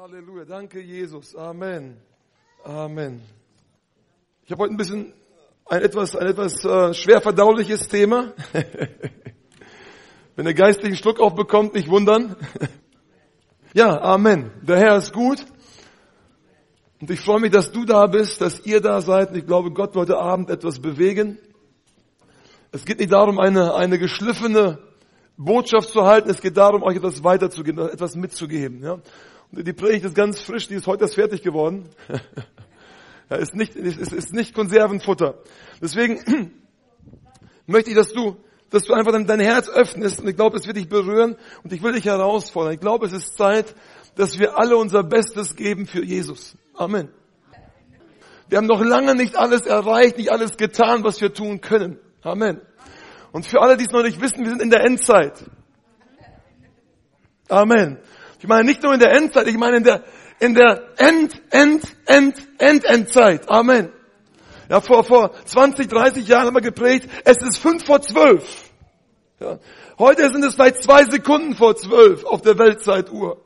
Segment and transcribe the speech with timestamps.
[0.00, 1.36] Halleluja, danke Jesus.
[1.36, 1.98] Amen.
[2.64, 3.20] Amen.
[4.46, 5.12] Ich habe heute ein bisschen
[5.66, 8.32] ein etwas, ein etwas äh, schwer verdauliches Thema.
[10.36, 12.34] Wenn der geistlichen Schluck aufbekommt, nicht wundern.
[13.74, 14.50] ja, Amen.
[14.62, 15.44] Der Herr ist gut.
[17.02, 19.32] Und ich freue mich, dass du da bist, dass ihr da seid.
[19.32, 21.36] Und ich glaube, Gott wird heute Abend etwas bewegen.
[22.72, 24.78] Es geht nicht darum, eine, eine geschliffene
[25.36, 26.30] Botschaft zu halten.
[26.30, 28.82] Es geht darum, euch etwas weiterzugeben, etwas mitzugeben.
[28.82, 28.98] Ja?
[29.52, 31.88] Die Predigt ist ganz frisch, die ist heute erst fertig geworden.
[33.30, 35.42] ja, ist nicht, ist, ist nicht Konservenfutter.
[35.82, 36.20] Deswegen
[37.66, 38.36] möchte ich, dass du,
[38.70, 41.82] dass du einfach dein Herz öffnest und ich glaube, es wird dich berühren und ich
[41.82, 42.74] will dich herausfordern.
[42.74, 43.74] Ich glaube, es ist Zeit,
[44.14, 46.56] dass wir alle unser Bestes geben für Jesus.
[46.74, 47.08] Amen.
[48.48, 51.98] Wir haben noch lange nicht alles erreicht, nicht alles getan, was wir tun können.
[52.22, 52.60] Amen.
[53.32, 55.44] Und für alle, die es noch nicht wissen, wir sind in der Endzeit.
[57.48, 57.98] Amen.
[58.40, 60.02] Ich meine nicht nur in der Endzeit, ich meine in der,
[60.38, 63.48] in der End, End, End, End, Endzeit.
[63.50, 63.92] Amen.
[64.70, 68.70] Ja, vor, vor 20, 30 Jahren haben wir geprägt, es ist fünf vor zwölf.
[69.40, 69.58] Ja.
[69.98, 73.44] Heute sind es vielleicht zwei Sekunden vor zwölf auf der Weltzeituhr.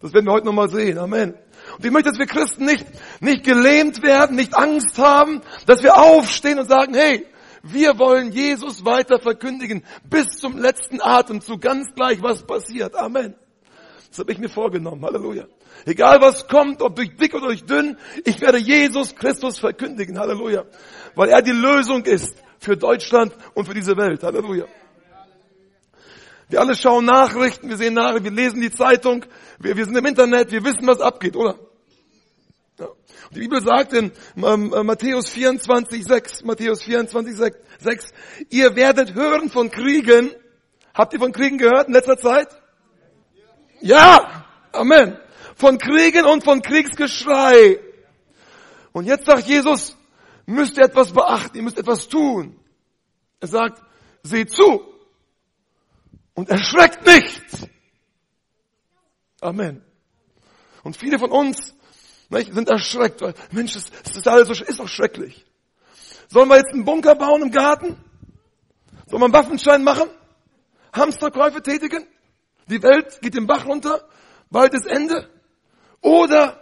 [0.00, 0.98] Das werden wir heute nochmal sehen.
[0.98, 1.34] Amen.
[1.76, 2.84] Und ich möchte, dass wir Christen nicht,
[3.20, 7.24] nicht gelähmt werden, nicht Angst haben, dass wir aufstehen und sagen, hey,
[7.62, 12.96] wir wollen Jesus weiter verkündigen bis zum letzten Atemzug, ganz gleich, was passiert.
[12.96, 13.36] Amen.
[14.12, 15.02] Das habe ich mir vorgenommen.
[15.02, 15.46] Halleluja.
[15.86, 17.96] Egal was kommt, ob durch dick oder durch dünn,
[18.26, 20.18] ich werde Jesus Christus verkündigen.
[20.18, 20.66] Halleluja.
[21.14, 24.22] Weil er die Lösung ist für Deutschland und für diese Welt.
[24.22, 24.66] Halleluja.
[26.50, 29.24] Wir alle schauen Nachrichten, wir sehen Nachrichten, wir lesen die Zeitung,
[29.58, 31.58] wir, wir sind im Internet, wir wissen, was abgeht, oder?
[32.78, 32.88] Ja.
[33.34, 38.12] Die Bibel sagt in ähm, äh, Matthäus 24, 6, Matthäus 24, 6, 6,
[38.50, 40.32] ihr werdet hören von Kriegen.
[40.92, 42.61] Habt ihr von Kriegen gehört in letzter Zeit?
[43.82, 45.18] Ja, Amen.
[45.54, 47.78] Von Kriegen und von Kriegsgeschrei.
[48.92, 49.96] Und jetzt sagt Jesus,
[50.46, 52.58] müsst ihr etwas beachten, ihr müsst etwas tun.
[53.40, 53.82] Er sagt,
[54.22, 54.82] seht zu
[56.34, 57.42] und erschreckt nicht.
[59.40, 59.84] Amen.
[60.82, 61.74] Und viele von uns
[62.28, 65.44] nicht, sind erschreckt, weil, Mensch, das ist alles so, ist doch schrecklich.
[66.28, 67.96] Sollen wir jetzt einen Bunker bauen im Garten?
[69.06, 70.08] Sollen wir einen Waffenschein machen?
[70.94, 72.06] Hamsterkäufe tätigen?
[72.72, 74.02] Die Welt geht den Bach runter,
[74.50, 75.28] bald ist Ende.
[76.00, 76.58] Oder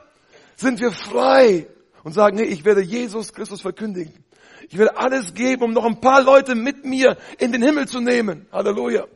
[0.57, 1.69] sind wir frei
[2.03, 4.25] und sagen, nee, ich werde Jesus Christus verkündigen.
[4.69, 8.01] Ich werde alles geben, um noch ein paar Leute mit mir in den Himmel zu
[8.01, 8.47] nehmen.
[8.51, 9.07] Halleluja.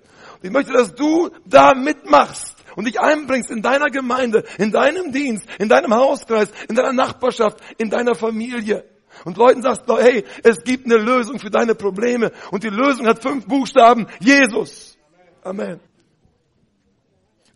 [0.41, 5.49] Ich möchte, dass du da mitmachst und dich einbringst in deiner Gemeinde, in deinem Dienst,
[5.59, 8.84] in deinem Hauskreis, in deiner Nachbarschaft, in deiner Familie.
[9.25, 12.31] Und Leuten sagst, hey, es gibt eine Lösung für deine Probleme.
[12.53, 14.06] Und die Lösung hat fünf Buchstaben.
[14.21, 14.97] Jesus.
[15.43, 15.81] Amen.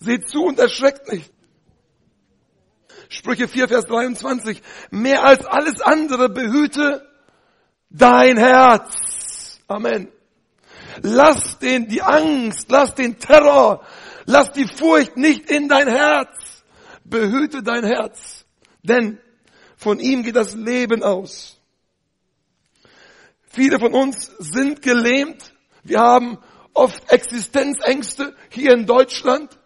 [0.01, 1.33] Seht zu und erschreckt nicht.
[3.09, 4.63] Sprüche 4, Vers 23.
[4.91, 7.09] Mehr als alles andere behüte
[7.91, 9.61] dein Herz.
[9.67, 10.09] Amen.
[11.03, 13.85] Lass den, die Angst, lass den Terror,
[14.27, 16.65] lass die Furcht nicht in dein Herz.
[17.05, 18.45] Behüte dein Herz.
[18.83, 19.19] Denn
[19.77, 21.61] von ihm geht das Leben aus.
[23.51, 25.55] Viele von uns sind gelähmt.
[25.83, 26.39] Wir haben
[26.75, 29.58] oft Existenzängste hier in Deutschland.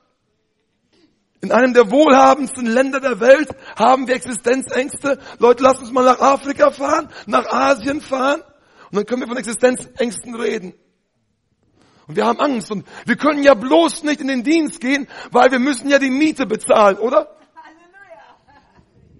[1.42, 5.18] In einem der wohlhabendsten Länder der Welt haben wir Existenzängste.
[5.40, 8.42] Leute, lasst uns mal nach Afrika fahren, nach Asien fahren
[8.90, 10.72] und dann können wir von Existenzängsten reden.
[12.06, 15.50] Und wir haben Angst und wir können ja bloß nicht in den Dienst gehen, weil
[15.50, 17.36] wir müssen ja die Miete bezahlen, oder?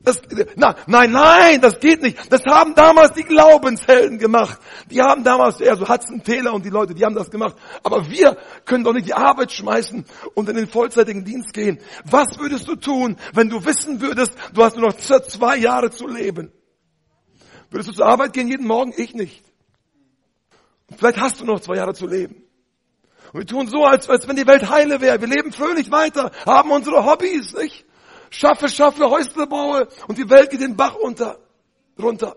[0.05, 0.21] Das,
[0.57, 2.19] na, nein, nein, das geht nicht.
[2.33, 4.59] Das haben damals die Glaubenshelden gemacht.
[4.91, 7.55] Die haben damals, eher so Hudson Taylor und die Leute, die haben das gemacht.
[7.85, 10.05] Aber wir können doch nicht die Arbeit schmeißen
[10.35, 11.79] und in den vollzeitigen Dienst gehen.
[12.05, 16.09] Was würdest du tun, wenn du wissen würdest, du hast nur noch zwei Jahre zu
[16.09, 16.53] leben?
[17.71, 18.93] Würdest du zur Arbeit gehen jeden Morgen?
[18.97, 19.45] Ich nicht.
[20.97, 22.43] Vielleicht hast du noch zwei Jahre zu leben.
[23.33, 25.21] Und wir tun so, als, als wenn die Welt heile wäre.
[25.21, 27.87] Wir leben fröhlich weiter, haben unsere Hobbys, nicht?
[28.33, 31.39] Schaffe, schaffe, Häusle baue und die Welt geht den Bach unter,
[31.99, 32.37] runter.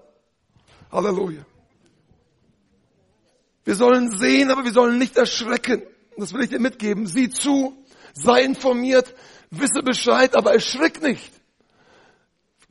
[0.92, 1.46] Halleluja.
[3.64, 5.82] Wir sollen sehen, aber wir sollen nicht erschrecken.
[6.18, 7.08] Das will ich dir mitgeben.
[7.08, 7.76] Sieh zu,
[8.14, 9.14] sei informiert,
[9.50, 11.34] wisse Bescheid, aber erschrick nicht.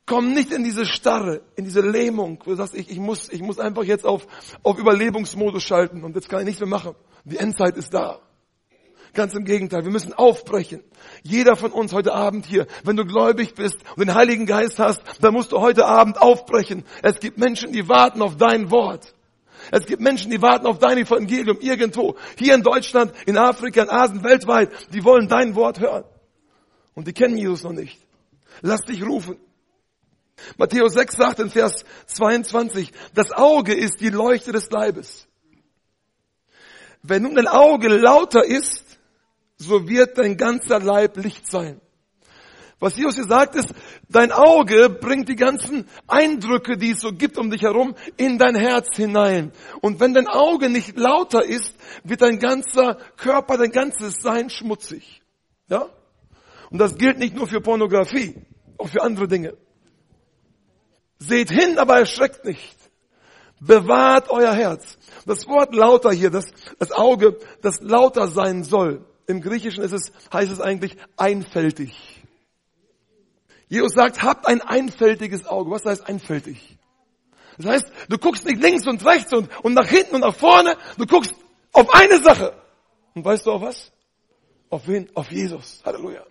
[0.06, 3.40] Komm nicht in diese Starre, in diese Lähmung, wo du sagst, ich, ich, muss, ich
[3.40, 4.26] muss einfach jetzt auf,
[4.62, 6.94] auf Überlebensmodus schalten und jetzt kann ich nichts mehr machen.
[7.24, 8.20] Die Endzeit ist da.
[9.14, 10.82] Ganz im Gegenteil, wir müssen aufbrechen.
[11.22, 15.02] Jeder von uns heute Abend hier, wenn du gläubig bist und den Heiligen Geist hast,
[15.20, 16.84] dann musst du heute Abend aufbrechen.
[17.02, 19.14] Es gibt Menschen, die warten auf dein Wort.
[19.70, 22.16] Es gibt Menschen, die warten auf dein Evangelium irgendwo.
[22.36, 24.70] Hier in Deutschland, in Afrika, in Asien, weltweit.
[24.92, 26.04] Die wollen dein Wort hören.
[26.94, 27.98] Und die kennen Jesus noch nicht.
[28.62, 29.38] Lass dich rufen.
[30.56, 35.26] Matthäus 6 sagt in Vers 22, das Auge ist die Leuchte des Leibes.
[37.02, 38.83] Wenn nun dein Auge lauter ist,
[39.56, 41.80] so wird dein ganzer Leib Licht sein.
[42.80, 43.70] Was Jesus hier sagt ist,
[44.08, 48.56] dein Auge bringt die ganzen Eindrücke, die es so gibt um dich herum, in dein
[48.56, 49.52] Herz hinein.
[49.80, 55.22] Und wenn dein Auge nicht lauter ist, wird dein ganzer Körper, dein ganzes Sein schmutzig.
[55.68, 55.88] Ja?
[56.70, 58.34] Und das gilt nicht nur für Pornografie,
[58.76, 59.56] auch für andere Dinge.
[61.18, 62.76] Seht hin, aber erschreckt nicht.
[63.60, 64.98] Bewahrt euer Herz.
[65.24, 66.46] Das Wort lauter hier, das,
[66.78, 69.06] das Auge, das lauter sein soll.
[69.26, 72.22] Im Griechischen ist es, heißt es eigentlich einfältig.
[73.68, 75.70] Jesus sagt, habt ein einfältiges Auge.
[75.70, 76.78] Was heißt einfältig?
[77.56, 80.76] Das heißt, du guckst nicht links und rechts und, und nach hinten und nach vorne.
[80.98, 81.34] Du guckst
[81.72, 82.54] auf eine Sache.
[83.14, 83.92] Und weißt du auf was?
[84.70, 85.08] Auf wen?
[85.14, 85.80] Auf Jesus.
[85.84, 86.24] Halleluja.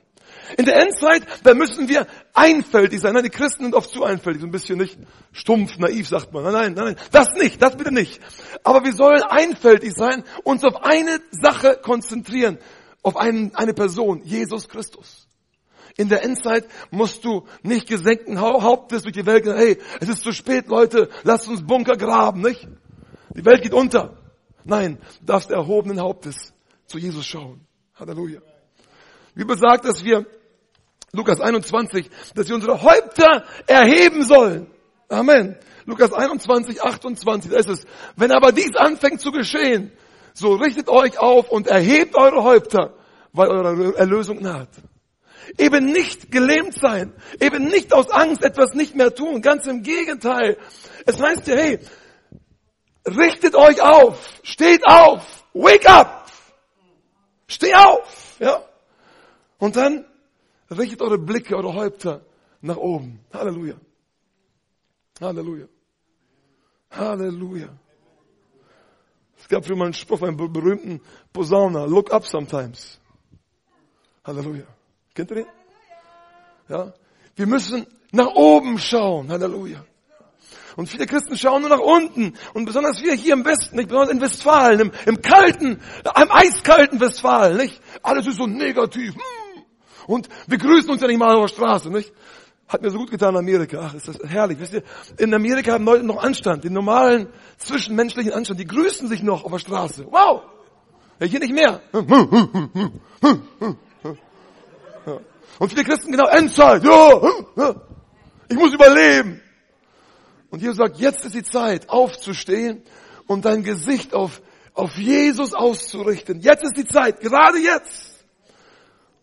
[0.58, 3.14] In der Endzeit, da müssen wir einfältig sein.
[3.14, 4.98] Nein, die Christen sind oft zu einfältig, so ein bisschen nicht
[5.32, 6.44] stumpf, naiv, sagt man.
[6.44, 8.20] Nein, nein, nein, das nicht, das bitte nicht.
[8.64, 12.58] Aber wir sollen einfältig sein, uns auf eine Sache konzentrieren,
[13.04, 15.28] auf einen, eine Person, Jesus Christus.
[15.96, 20.24] In der Endzeit musst du nicht gesenkten Hauptes durch die Welt gehen, hey, es ist
[20.24, 22.68] zu spät, Leute, lasst uns Bunker graben, nicht?
[23.36, 24.18] Die Welt geht unter.
[24.64, 26.54] Nein, du darfst erhobenen Hauptes
[26.88, 27.68] zu Jesus schauen.
[27.96, 28.40] Halleluja.
[29.36, 30.26] Die Bibel sagt, dass wir,
[31.12, 34.68] Lukas 21, dass wir unsere Häupter erheben sollen.
[35.10, 35.58] Amen.
[35.86, 37.86] Lukas 21, 28, da ist es.
[38.16, 39.92] Wenn aber dies anfängt zu geschehen,
[40.34, 42.94] so richtet euch auf und erhebt eure Häupter,
[43.32, 44.70] weil eure Erlösung naht.
[45.58, 50.58] Eben nicht gelähmt sein, eben nicht aus Angst etwas nicht mehr tun, ganz im Gegenteil.
[51.06, 51.80] Es heißt ja, hey,
[53.06, 56.32] richtet euch auf, steht auf, wake up,
[57.48, 58.64] steh auf, ja.
[59.58, 60.06] Und dann
[60.72, 62.26] richtet eure Blicke, eure Häupter
[62.62, 63.20] nach oben.
[63.34, 63.76] Halleluja.
[65.20, 65.68] Halleluja.
[66.92, 67.70] Halleluja.
[69.44, 71.02] Es gab für mal einen Spruch, einen berühmten
[71.34, 72.98] Posauner, look up sometimes.
[74.24, 74.64] Halleluja.
[75.14, 75.46] Kennt ihr den?
[76.70, 76.94] Ja.
[77.36, 79.30] Wir müssen nach oben schauen.
[79.30, 79.84] Halleluja.
[80.78, 82.38] Und viele Christen schauen nur nach unten.
[82.54, 83.90] Und besonders wir hier im Westen, nicht?
[83.90, 87.82] besonders in Westfalen, im, im kalten, im eiskalten Westfalen, nicht?
[88.02, 89.14] Alles ist so negativ.
[89.14, 89.64] Hm.
[90.08, 92.14] Und wir grüßen uns ja nicht mal auf der Straße, nicht?
[92.68, 93.80] Hat mir so gut getan in Amerika.
[93.82, 94.60] Ach, ist das herrlich.
[94.60, 94.84] Wisst ihr,
[95.18, 97.28] in Amerika haben Leute noch Anstand, den normalen
[97.58, 98.60] zwischenmenschlichen Anstand.
[98.60, 100.06] Die grüßen sich noch auf der Straße.
[100.10, 100.42] Wow!
[101.20, 101.82] Ja, hier nicht mehr.
[105.60, 106.84] Und viele Christen genau, Endzeit.
[106.84, 107.76] Ja,
[108.50, 109.42] ich muss überleben.
[110.50, 112.84] Und Jesus sagt, jetzt ist die Zeit, aufzustehen
[113.28, 114.42] und dein Gesicht auf,
[114.74, 116.42] auf Jesus auszurichten.
[116.42, 118.13] Jetzt ist die Zeit, gerade jetzt.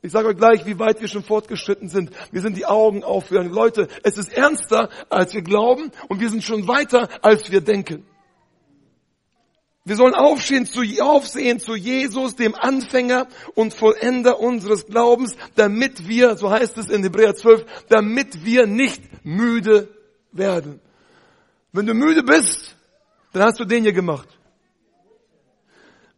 [0.03, 2.11] Ich sage euch gleich, wie weit wir schon fortgeschritten sind.
[2.33, 3.53] Wir sind die Augen aufgegangen.
[3.53, 8.07] Leute, es ist ernster, als wir glauben und wir sind schon weiter, als wir denken.
[9.85, 16.37] Wir sollen aufstehen zu, aufsehen zu Jesus, dem Anfänger und Vollender unseres Glaubens, damit wir,
[16.37, 19.89] so heißt es in Hebräer 12, damit wir nicht müde
[20.33, 20.81] werden.
[21.73, 22.77] Wenn du müde bist,
[23.33, 24.29] dann hast du den hier gemacht.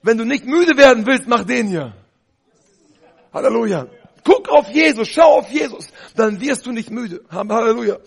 [0.03, 1.95] Wenn du nicht müde werden willst, mach den hier.
[3.33, 3.87] Halleluja.
[4.25, 7.23] Guck auf Jesus, schau auf Jesus, dann wirst du nicht müde.
[7.31, 7.99] Halleluja.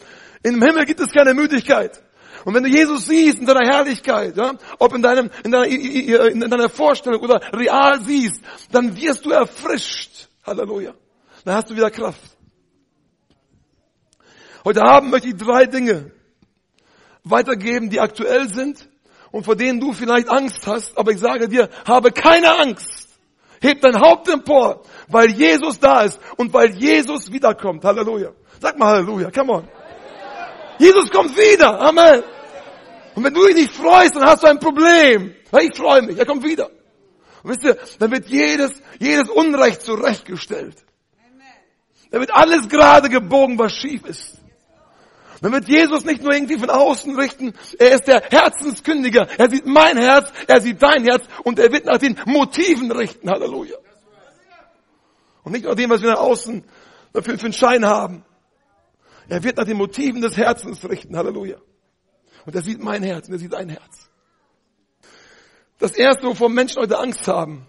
[0.44, 2.01] Im Himmel gibt es keine Müdigkeit.
[2.46, 6.39] Und wenn du Jesus siehst in deiner Herrlichkeit, ja, ob in, deinem, in, deiner, in
[6.39, 8.39] deiner Vorstellung oder real siehst,
[8.72, 10.29] dann wirst du erfrischt.
[10.46, 10.94] Halleluja.
[11.44, 12.22] Dann hast du wieder Kraft.
[14.63, 16.12] Heute Abend möchte ich drei Dinge
[17.24, 18.88] weitergeben, die aktuell sind
[19.32, 20.98] und vor denen du vielleicht Angst hast.
[20.98, 23.04] Aber ich sage dir, habe keine Angst.
[23.65, 27.84] Heb dein Haupt empor, weil Jesus da ist und weil Jesus wiederkommt.
[27.84, 28.31] Halleluja.
[28.62, 29.67] Sag mal Halleluja, come on.
[30.77, 31.79] Jesus kommt wieder.
[31.79, 32.24] Amen.
[33.15, 35.34] Und wenn du dich nicht freust, dann hast du ein Problem.
[35.62, 36.69] Ich freue mich, er kommt wieder.
[37.41, 40.84] Und wisst ihr, dann wird jedes, jedes Unrecht zurechtgestellt.
[42.12, 44.38] Dann wird alles gerade gebogen, was schief ist.
[45.42, 49.27] Dann wird Jesus nicht nur irgendwie von außen richten, er ist der Herzenskündiger.
[49.38, 53.30] Er sieht mein Herz, er sieht dein Herz und er wird nach den Motiven richten.
[53.30, 53.77] Halleluja.
[55.44, 56.63] Und nicht nach dem, was wir nach außen
[57.13, 58.24] für einen Schein haben.
[59.27, 61.18] Er wird nach den Motiven des Herzens richten.
[61.18, 61.58] Halleluja.
[62.46, 64.10] Und er sieht mein Herz und er sieht dein Herz.
[65.80, 67.68] Das erste, wovor Menschen heute Angst haben,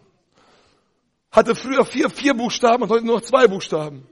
[1.33, 4.09] hatte früher vier, vier Buchstaben und heute nur noch zwei Buchstaben.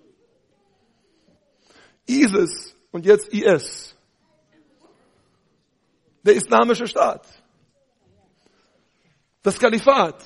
[2.06, 3.96] ISIS und jetzt IS.
[6.22, 7.26] Der islamische Staat.
[9.42, 10.22] Das Kalifat.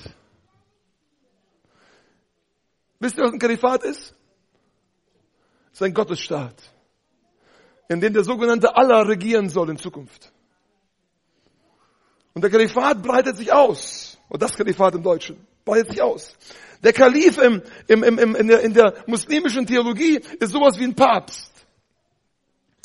[2.99, 4.13] Wisst ihr, was ein Kalifat ist?
[5.73, 6.55] ist ein Gottesstaat,
[7.87, 10.31] in dem der sogenannte Allah regieren soll in Zukunft.
[12.33, 14.17] Und der Kalifat breitet sich aus.
[14.29, 16.35] Und das Kalifat im Deutschen breitet sich aus.
[16.83, 20.95] Der Kalif im, im, im, in, der, in der muslimischen Theologie ist sowas wie ein
[20.95, 21.48] Papst.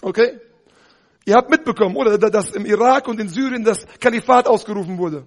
[0.04, 0.38] Okay?
[1.24, 5.26] Ihr habt mitbekommen, oder, dass im Irak und in Syrien das Kalifat ausgerufen wurde.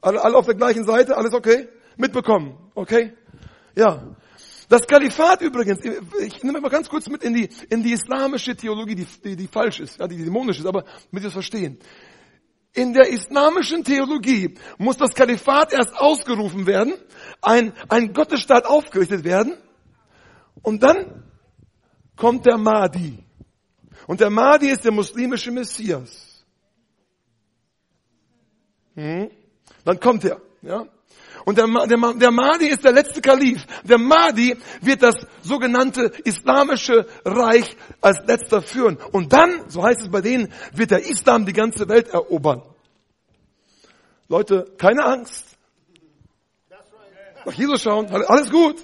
[0.00, 1.68] Alle, alle auf der gleichen Seite, alles okay?
[1.98, 3.12] Mitbekommen, okay?
[3.76, 4.16] Ja.
[4.70, 5.80] Das Kalifat übrigens,
[6.22, 9.46] ich nehme mal ganz kurz mit in die, in die islamische Theologie, die, die, die
[9.46, 11.78] falsch ist, ja, die dämonisch ist, aber mit ihr verstehen.
[12.72, 16.94] In der islamischen Theologie muss das Kalifat erst ausgerufen werden,
[17.42, 19.58] ein, ein Gottesstaat aufgerichtet werden
[20.62, 21.24] und dann
[22.16, 23.24] kommt der Mahdi.
[24.06, 26.44] Und der Mahdi ist der muslimische Messias.
[28.94, 29.30] Hm?
[29.84, 30.40] Dann kommt er.
[30.62, 30.86] Ja?
[31.44, 33.66] Und der, der, der Mahdi ist der letzte Kalif.
[33.82, 38.98] Der Mahdi wird das sogenannte islamische Reich als letzter führen.
[39.12, 42.62] Und dann, so heißt es bei denen, wird der Islam die ganze Welt erobern.
[44.28, 45.44] Leute, keine Angst.
[47.44, 48.76] Nach Jesus schauen, alles gut.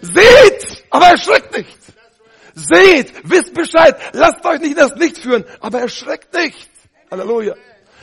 [0.00, 1.78] Seht, aber erschreckt nicht.
[2.58, 6.70] Seht, wisst Bescheid, lasst euch nicht in das Licht führen, aber erschreckt nicht.
[7.10, 7.54] Halleluja.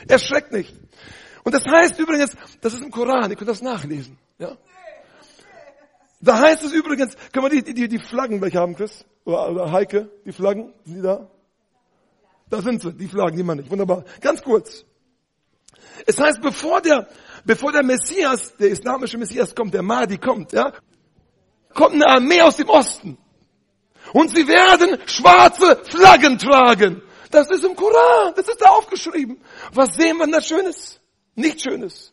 [0.06, 0.72] Erschreckt nicht.
[1.42, 4.16] Und das heißt übrigens, das ist im Koran, ihr könnt das nachlesen.
[4.38, 4.56] Ja?
[6.20, 9.04] Da heißt es übrigens, können wir die, die, die Flaggen gleich haben, Chris?
[9.24, 11.28] Oder, oder Heike, die Flaggen, sind die da?
[12.48, 13.72] Da sind sie, die Flaggen, die man nicht.
[13.72, 14.04] Wunderbar.
[14.20, 14.84] Ganz kurz.
[16.06, 17.08] Es heißt, bevor der,
[17.44, 20.72] bevor der Messias, der islamische Messias kommt, der Mahdi kommt, ja,
[21.74, 23.18] kommt eine Armee aus dem Osten.
[24.14, 27.02] Und sie werden schwarze Flaggen tragen.
[27.32, 29.40] Das ist im Koran, das ist da aufgeschrieben.
[29.72, 31.00] Was sehen wir da Schönes?
[31.34, 32.12] Nicht Schönes.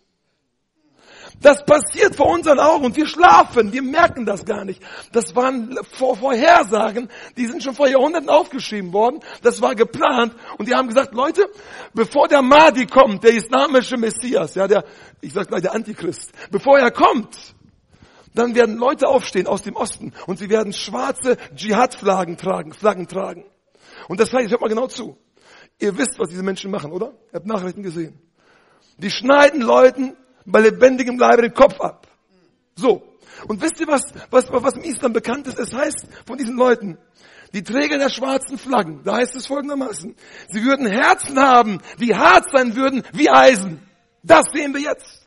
[1.39, 4.81] Das passiert vor unseren Augen und wir schlafen, wir merken das gar nicht.
[5.11, 9.19] Das waren Vorhersagen, die sind schon vor Jahrhunderten aufgeschrieben worden.
[9.43, 11.47] Das war geplant und die haben gesagt, Leute,
[11.93, 14.85] bevor der Mahdi kommt, der islamische Messias, ja, der,
[15.21, 17.37] ich sag gleich der Antichrist, bevor er kommt,
[18.33, 23.45] dann werden Leute aufstehen aus dem Osten und sie werden schwarze Dschihad-Flaggen tragen, Flaggen tragen.
[24.07, 25.17] Und das heißt, hört mal genau zu.
[25.79, 27.13] Ihr wisst, was diese Menschen machen, oder?
[27.31, 28.19] Ihr habt Nachrichten gesehen.
[28.97, 32.07] Die schneiden Leuten bei lebendigem Leibe den Kopf ab.
[32.75, 33.03] So.
[33.47, 35.57] Und wisst ihr, was, was, was im Islam bekannt ist?
[35.57, 36.97] Es heißt von diesen Leuten,
[37.53, 40.15] die Träger der schwarzen Flaggen, da heißt es folgendermaßen,
[40.49, 43.81] sie würden Herzen haben, die hart sein würden wie Eisen.
[44.23, 45.20] Das sehen wir jetzt.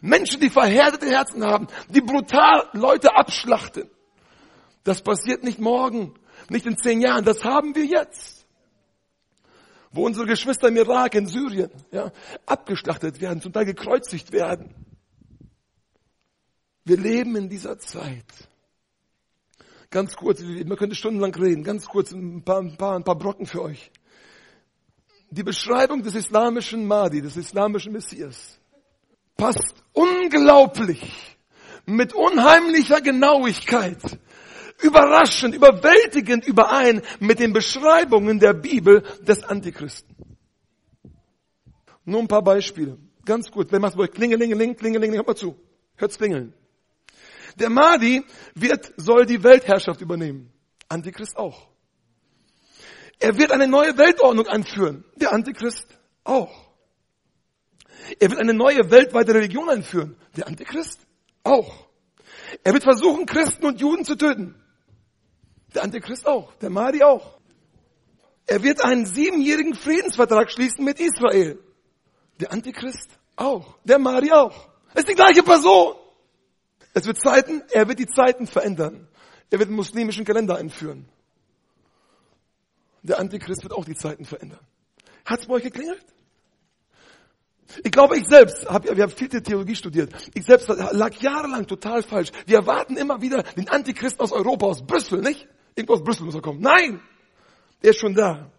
[0.00, 3.90] Menschen, die verhärtete Herzen haben, die brutal Leute abschlachten.
[4.84, 6.14] Das passiert nicht morgen,
[6.48, 8.40] nicht in zehn Jahren, das haben wir jetzt
[9.92, 12.12] wo unsere Geschwister im Irak, in Syrien, ja,
[12.46, 14.74] abgeschlachtet werden, zum Teil gekreuzigt werden.
[16.84, 18.24] Wir leben in dieser Zeit.
[19.90, 23.46] Ganz kurz, man könnte stundenlang reden, ganz kurz ein paar, ein paar, ein paar Brocken
[23.46, 23.90] für euch.
[25.30, 28.59] Die Beschreibung des islamischen Mahdi, des islamischen Messias,
[29.40, 31.00] passt unglaublich
[31.86, 33.98] mit unheimlicher Genauigkeit
[34.82, 40.14] überraschend, überwältigend überein mit den Beschreibungen der Bibel des Antichristen.
[42.04, 42.98] Nur ein paar Beispiele.
[43.24, 43.68] Ganz gut.
[43.70, 45.56] Wer macht wohl Klingelingeling, Klingelingeling, hört mal zu.
[45.96, 46.54] Hört's klingeln.
[47.56, 50.52] Der Mahdi wird, soll die Weltherrschaft übernehmen.
[50.88, 51.68] Antichrist auch.
[53.18, 55.04] Er wird eine neue Weltordnung einführen.
[55.16, 55.86] Der Antichrist
[56.24, 56.69] auch.
[58.18, 60.16] Er wird eine neue weltweite Religion einführen.
[60.36, 61.00] Der Antichrist
[61.44, 61.86] auch.
[62.64, 64.54] Er wird versuchen, Christen und Juden zu töten.
[65.74, 67.38] Der Antichrist auch, der Mahdi auch.
[68.46, 71.58] Er wird einen siebenjährigen Friedensvertrag schließen mit Israel.
[72.40, 74.68] Der Antichrist auch, der Mahdi auch.
[74.94, 75.94] Es ist die gleiche Person.
[76.92, 79.06] Es wird Zeiten, er wird die Zeiten verändern.
[79.50, 81.08] Er wird den muslimischen Kalender einführen.
[83.02, 84.60] Der Antichrist wird auch die Zeiten verändern.
[85.24, 86.04] Hat's bei euch geklingelt?
[87.84, 90.12] Ich glaube, ich selbst, hab, wir haben viel Theologie studiert.
[90.34, 92.30] Ich selbst lag jahrelang total falsch.
[92.46, 95.48] Wir erwarten immer wieder den Antichristen aus Europa, aus Brüssel, nicht?
[95.74, 96.60] Irgendwo aus Brüssel muss er kommen.
[96.60, 97.00] Nein!
[97.82, 98.50] Der ist schon da.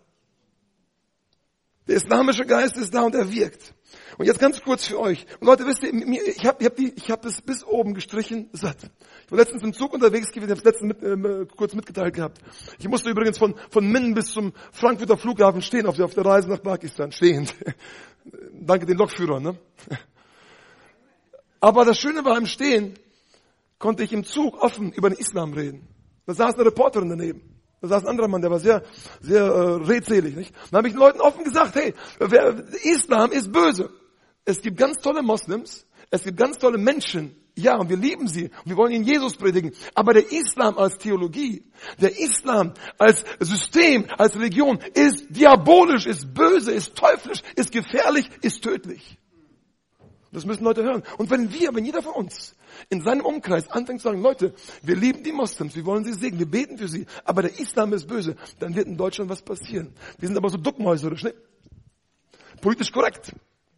[1.88, 3.74] Der islamische Geist ist da und er wirkt.
[4.18, 5.26] Und jetzt ganz kurz für euch.
[5.40, 8.50] Und Leute, wisst ihr, ich habe ich hab die, ich hab das bis oben gestrichen,
[8.54, 8.78] satt.
[9.26, 12.14] Ich war letztens im Zug unterwegs gewesen, ich habe es letztens mit, äh, kurz mitgeteilt
[12.14, 12.40] gehabt.
[12.80, 16.26] Ich musste übrigens von, von Minden bis zum Frankfurter Flughafen stehen, auf der, auf der
[16.26, 17.54] Reise nach Pakistan, stehend.
[18.54, 19.44] Danke den Lokführern.
[19.44, 19.60] Ne?
[21.60, 22.98] Aber das Schöne war im Stehen,
[23.78, 25.88] konnte ich im Zug offen über den Islam reden.
[26.26, 27.42] Da saß eine Reporterin daneben.
[27.82, 28.84] Da saß ein anderer Mann, der war sehr,
[29.22, 30.36] sehr äh, redselig.
[30.36, 30.54] Nicht?
[30.70, 33.90] Dann habe ich den Leuten offen gesagt, hey, wer, Islam ist böse.
[34.46, 38.46] Es gibt ganz tolle Moslems, es gibt ganz tolle Menschen, Ja, und wir lieben sie.
[38.46, 39.72] Und wir wollen ihnen Jesus predigen.
[39.94, 41.64] Aber der Islam als Theologie,
[42.00, 48.64] der Islam als System, als Religion ist diabolisch, ist böse, ist teuflisch, ist gefährlich, ist
[48.64, 49.18] tödlich.
[50.32, 51.04] Das müssen Leute hören.
[51.18, 52.56] Und wenn wir, wenn jeder von uns
[52.90, 56.40] in seinem Umkreis anfängt zu sagen, Leute, wir lieben die Moslems, wir wollen sie segnen,
[56.40, 59.94] wir beten für sie, aber der Islam ist böse, dann wird in Deutschland was passieren.
[60.20, 61.34] Wir sind aber so duckmäuserisch, ne?
[62.62, 63.34] Politisch korrekt.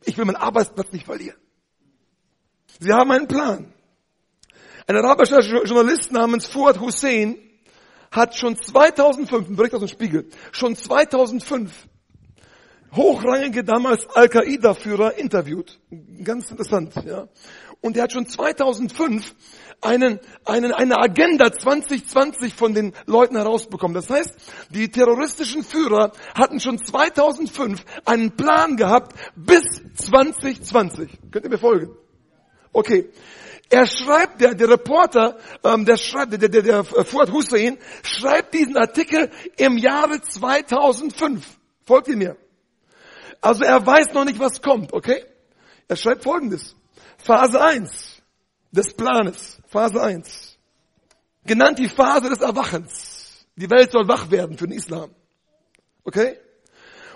[0.06, 1.38] Ich will meinen Arbeitsplatz nicht verlieren.
[2.80, 3.74] Sie haben einen Plan.
[4.88, 7.38] Ein arabischer Journalist namens Fuad Hussein
[8.12, 11.72] hat schon 2005, ein Bericht aus dem Spiegel, schon 2005
[12.96, 15.80] hochrangige damals Al-Qaida-Führer interviewt.
[16.24, 17.28] Ganz interessant, ja.
[17.82, 19.36] Und er hat schon 2005
[19.82, 23.96] einen, einen, eine Agenda 2020 von den Leuten herausbekommen.
[23.96, 24.34] Das heißt,
[24.70, 29.64] die terroristischen Führer hatten schon 2005 einen Plan gehabt bis
[29.96, 31.10] 2020.
[31.32, 31.90] Könnt ihr mir folgen?
[32.74, 33.10] Okay.
[33.70, 38.78] Er schreibt, der, der Reporter, ähm, der schreibt, der, der, der Fuad Hussein, schreibt diesen
[38.78, 41.46] Artikel im Jahre 2005.
[41.86, 42.38] Folgt ihr mir?
[43.42, 45.24] Also er weiß noch nicht, was kommt, okay?
[45.88, 46.76] Er schreibt folgendes.
[47.18, 48.22] Phase 1
[48.72, 49.60] des Planes.
[49.68, 50.58] Phase 1.
[51.46, 53.46] Genannt die Phase des Erwachens.
[53.56, 55.14] Die Welt soll wach werden für den Islam.
[56.04, 56.38] Okay?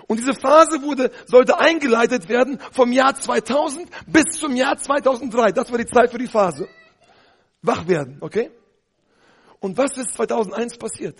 [0.08, 5.52] Und diese Phase wurde, sollte eingeleitet werden vom Jahr 2000 bis zum Jahr 2003.
[5.52, 6.66] Das war die Zeit für die Phase.
[7.60, 8.50] Wach werden, okay?
[9.60, 11.18] Und was ist 2001 passiert?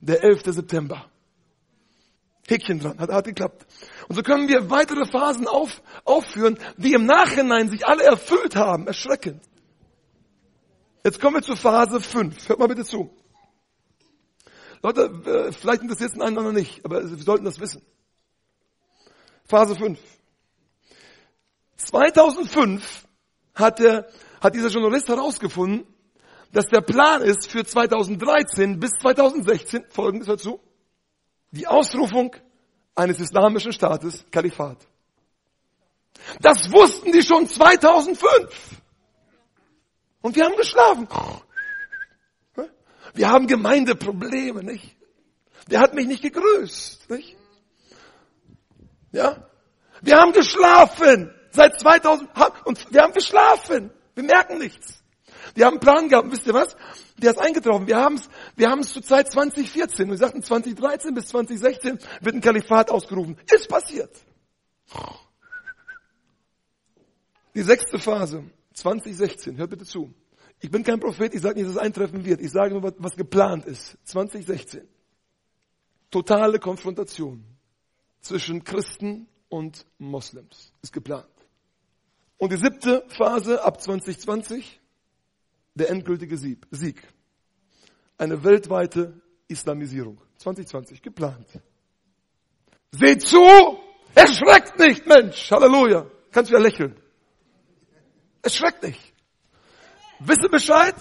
[0.00, 0.42] Der 11.
[0.44, 1.06] September.
[2.46, 3.66] Häkchen dran, hat, hat geklappt.
[4.08, 8.86] Und so können wir weitere Phasen auf, aufführen, die im Nachhinein sich alle erfüllt haben.
[8.86, 9.42] Erschreckend.
[11.02, 12.48] Jetzt kommen wir zur Phase 5.
[12.48, 13.10] Hört mal bitte zu.
[14.82, 17.82] Leute, äh, vielleicht interessiert es einen oder nicht, aber wir sollten das wissen.
[19.44, 19.98] Phase 5.
[21.76, 23.06] 2005
[23.54, 24.08] hat, der,
[24.40, 25.86] hat dieser Journalist herausgefunden,
[26.52, 30.60] dass der Plan ist für 2013 bis 2016, folgendes dazu,
[31.50, 32.34] die Ausrufung
[32.94, 34.78] eines islamischen Staates, Kalifat.
[36.40, 38.82] Das wussten die schon 2005.
[40.20, 41.08] Und wir haben geschlafen.
[43.18, 44.96] Wir haben Gemeindeprobleme, nicht?
[45.68, 47.36] Der hat mich nicht gegrüßt, nicht?
[49.10, 49.48] Ja?
[50.02, 51.34] Wir haben geschlafen.
[51.50, 52.30] Seit 2000,
[52.64, 53.90] und wir haben geschlafen.
[54.14, 55.02] Wir merken nichts.
[55.56, 56.30] Die haben einen Plan gehabt.
[56.30, 56.76] wisst ihr was?
[57.16, 57.88] Der ist eingetroffen.
[57.88, 60.04] Wir haben es, wir haben es zur Zeit 2014.
[60.04, 63.36] Und wir sagten 2013 bis 2016 wird ein Kalifat ausgerufen.
[63.52, 64.14] Ist passiert.
[67.56, 69.56] Die sechste Phase, 2016.
[69.56, 70.14] Hört bitte zu.
[70.60, 71.34] Ich bin kein Prophet.
[71.34, 72.40] Ich sage nicht, dass es eintreffen wird.
[72.40, 73.96] Ich sage nur, was, geplant ist.
[74.04, 74.86] 2016.
[76.10, 77.44] Totale Konfrontation
[78.20, 81.26] zwischen Christen und Moslems ist geplant.
[82.38, 84.80] Und die siebte Phase ab 2020
[85.74, 87.02] der endgültige Sieg.
[88.16, 90.20] Eine weltweite Islamisierung.
[90.38, 91.46] 2020 geplant.
[92.92, 93.38] Seht zu!
[94.14, 95.50] Erschreckt nicht, Mensch!
[95.50, 96.06] Halleluja!
[96.30, 96.96] Kannst wieder lächeln.
[98.42, 99.14] Erschreckt nicht.
[100.20, 100.94] Wisse Bescheid,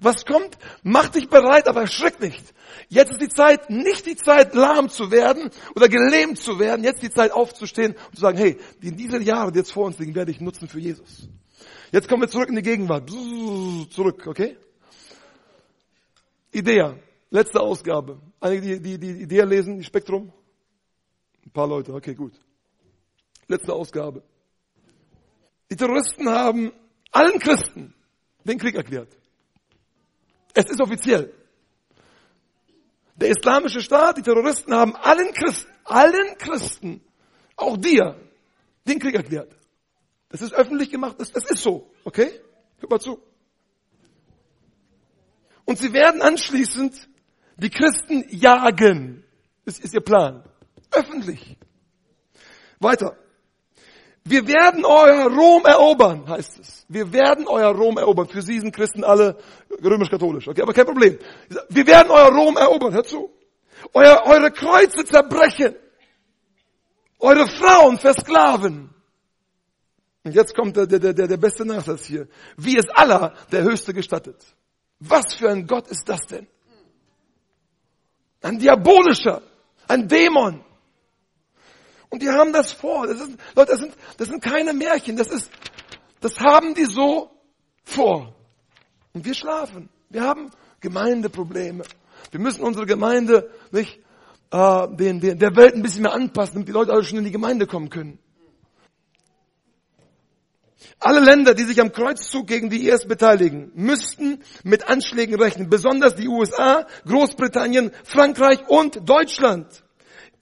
[0.00, 2.54] was kommt, mach dich bereit, aber erschreck nicht.
[2.88, 6.84] Jetzt ist die Zeit, nicht die Zeit, lahm zu werden oder gelähmt zu werden.
[6.84, 9.98] Jetzt die Zeit aufzustehen und zu sagen, hey, die, diese Jahre, die jetzt vor uns
[9.98, 11.28] liegen, werde ich nutzen für Jesus.
[11.92, 13.10] Jetzt kommen wir zurück in die Gegenwart.
[13.90, 14.56] Zurück, okay?
[16.52, 16.96] Idea.
[17.30, 18.20] Letzte Ausgabe.
[18.40, 20.32] Einige, die, die, die Idee lesen, die Spektrum?
[21.44, 22.34] Ein paar Leute, okay, gut.
[23.48, 24.22] Letzte Ausgabe.
[25.70, 26.72] Die Terroristen haben
[27.10, 27.94] allen Christen
[28.44, 29.16] den Krieg erklärt.
[30.54, 31.32] Es ist offiziell.
[33.16, 37.00] Der islamische Staat, die Terroristen haben allen Christen, allen Christen,
[37.56, 38.20] auch dir,
[38.86, 39.56] den Krieg erklärt.
[40.28, 41.90] Das ist öffentlich gemacht, das, das ist so.
[42.04, 42.40] Okay?
[42.78, 43.20] Hör mal zu.
[45.64, 47.08] Und sie werden anschließend
[47.56, 49.24] die Christen jagen.
[49.64, 50.44] Das ist ihr Plan.
[50.90, 51.56] Öffentlich.
[52.80, 53.16] Weiter.
[54.26, 56.86] Wir werden euer Rom erobern, heißt es.
[56.88, 58.26] Wir werden euer Rom erobern.
[58.26, 59.36] Für sie sind Christen alle
[59.82, 60.48] römisch-katholisch.
[60.48, 61.18] Okay, aber kein Problem.
[61.68, 62.94] Wir werden euer Rom erobern.
[62.94, 63.30] Hör zu.
[63.92, 65.74] Euer, eure Kreuze zerbrechen.
[67.18, 68.94] Eure Frauen versklaven.
[70.24, 72.26] Und jetzt kommt der, der, der, der beste Nachsatz hier.
[72.56, 74.42] Wie es Allah der Höchste gestattet.
[75.00, 76.46] Was für ein Gott ist das denn?
[78.40, 79.42] Ein diabolischer,
[79.86, 80.64] ein Dämon.
[82.10, 83.06] Und die haben das vor.
[83.06, 85.16] Das ist, Leute, das sind, das sind keine Märchen.
[85.16, 85.50] Das ist,
[86.20, 87.30] das haben die so
[87.84, 88.34] vor.
[89.12, 89.88] Und wir schlafen.
[90.08, 91.84] Wir haben Gemeindeprobleme.
[92.30, 94.00] Wir müssen unsere Gemeinde nicht
[94.50, 97.24] äh, den, den, der Welt ein bisschen mehr anpassen, damit die Leute alle schon in
[97.24, 98.18] die Gemeinde kommen können.
[101.00, 105.68] Alle Länder, die sich am Kreuzzug gegen die IS beteiligen, müssten mit Anschlägen rechnen.
[105.68, 109.83] Besonders die USA, Großbritannien, Frankreich und Deutschland.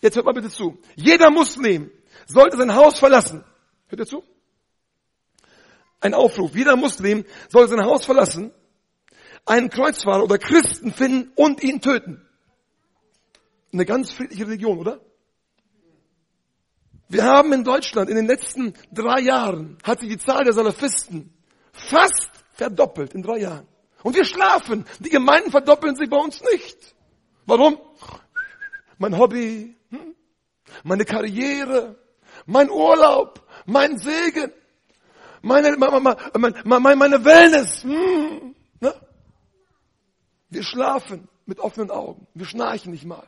[0.02, 0.78] Jetzt hört mal bitte zu.
[0.96, 1.90] Jeder Muslim
[2.26, 3.44] sollte sein Haus verlassen.
[3.86, 4.24] Hört ihr zu?
[6.00, 6.54] Ein Aufruf.
[6.56, 8.52] Jeder Muslim sollte sein Haus verlassen,
[9.46, 12.26] einen Kreuzfahrer oder Christen finden und ihn töten.
[13.72, 15.00] Eine ganz friedliche Religion, oder?
[17.08, 21.32] Wir haben in Deutschland in den letzten drei Jahren hat sich die Zahl der Salafisten
[21.72, 23.68] fast verdoppelt in drei Jahren.
[24.02, 24.84] Und wir schlafen.
[24.98, 26.96] Die Gemeinden verdoppeln sich bei uns nicht.
[27.46, 27.78] Warum?
[28.98, 29.76] Mein Hobby?
[30.84, 31.96] Meine Karriere,
[32.46, 34.52] mein Urlaub, mein Segen,
[35.42, 36.16] meine, meine,
[36.64, 37.82] meine, meine Wellness.
[37.82, 38.54] Hm?
[38.80, 38.94] Ne?
[40.50, 42.26] Wir schlafen mit offenen Augen.
[42.34, 43.26] Wir schnarchen nicht mal.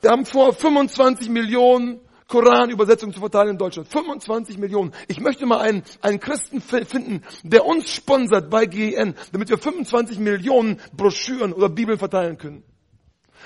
[0.00, 3.88] Wir haben vor 25 Millionen Koran-Übersetzung zu verteilen in Deutschland.
[3.88, 4.92] 25 Millionen.
[5.08, 10.18] Ich möchte mal einen, einen Christen finden, der uns sponsert bei GEN, damit wir 25
[10.18, 12.64] Millionen Broschüren oder Bibeln verteilen können.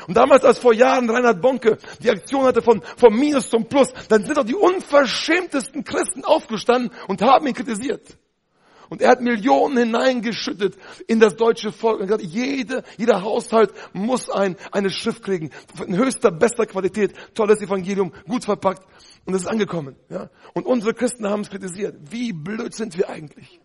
[0.06, 3.92] Und damals, als vor Jahren Reinhard Bonke die Aktion hatte von, vom Minus zum Plus,
[4.08, 8.16] dann sind doch die unverschämtesten Christen aufgestanden und haben ihn kritisiert.
[8.90, 12.00] Und er hat Millionen hineingeschüttet in das deutsche Volk.
[12.00, 15.50] Und gesagt, jede, jeder Haushalt muss ein, eine Schrift kriegen.
[15.86, 17.14] In höchster, bester Qualität.
[17.34, 18.82] Tolles Evangelium, gut verpackt.
[19.24, 19.94] Und es ist angekommen.
[20.08, 20.28] Ja?
[20.54, 21.94] Und unsere Christen haben es kritisiert.
[22.10, 23.60] Wie blöd sind wir eigentlich?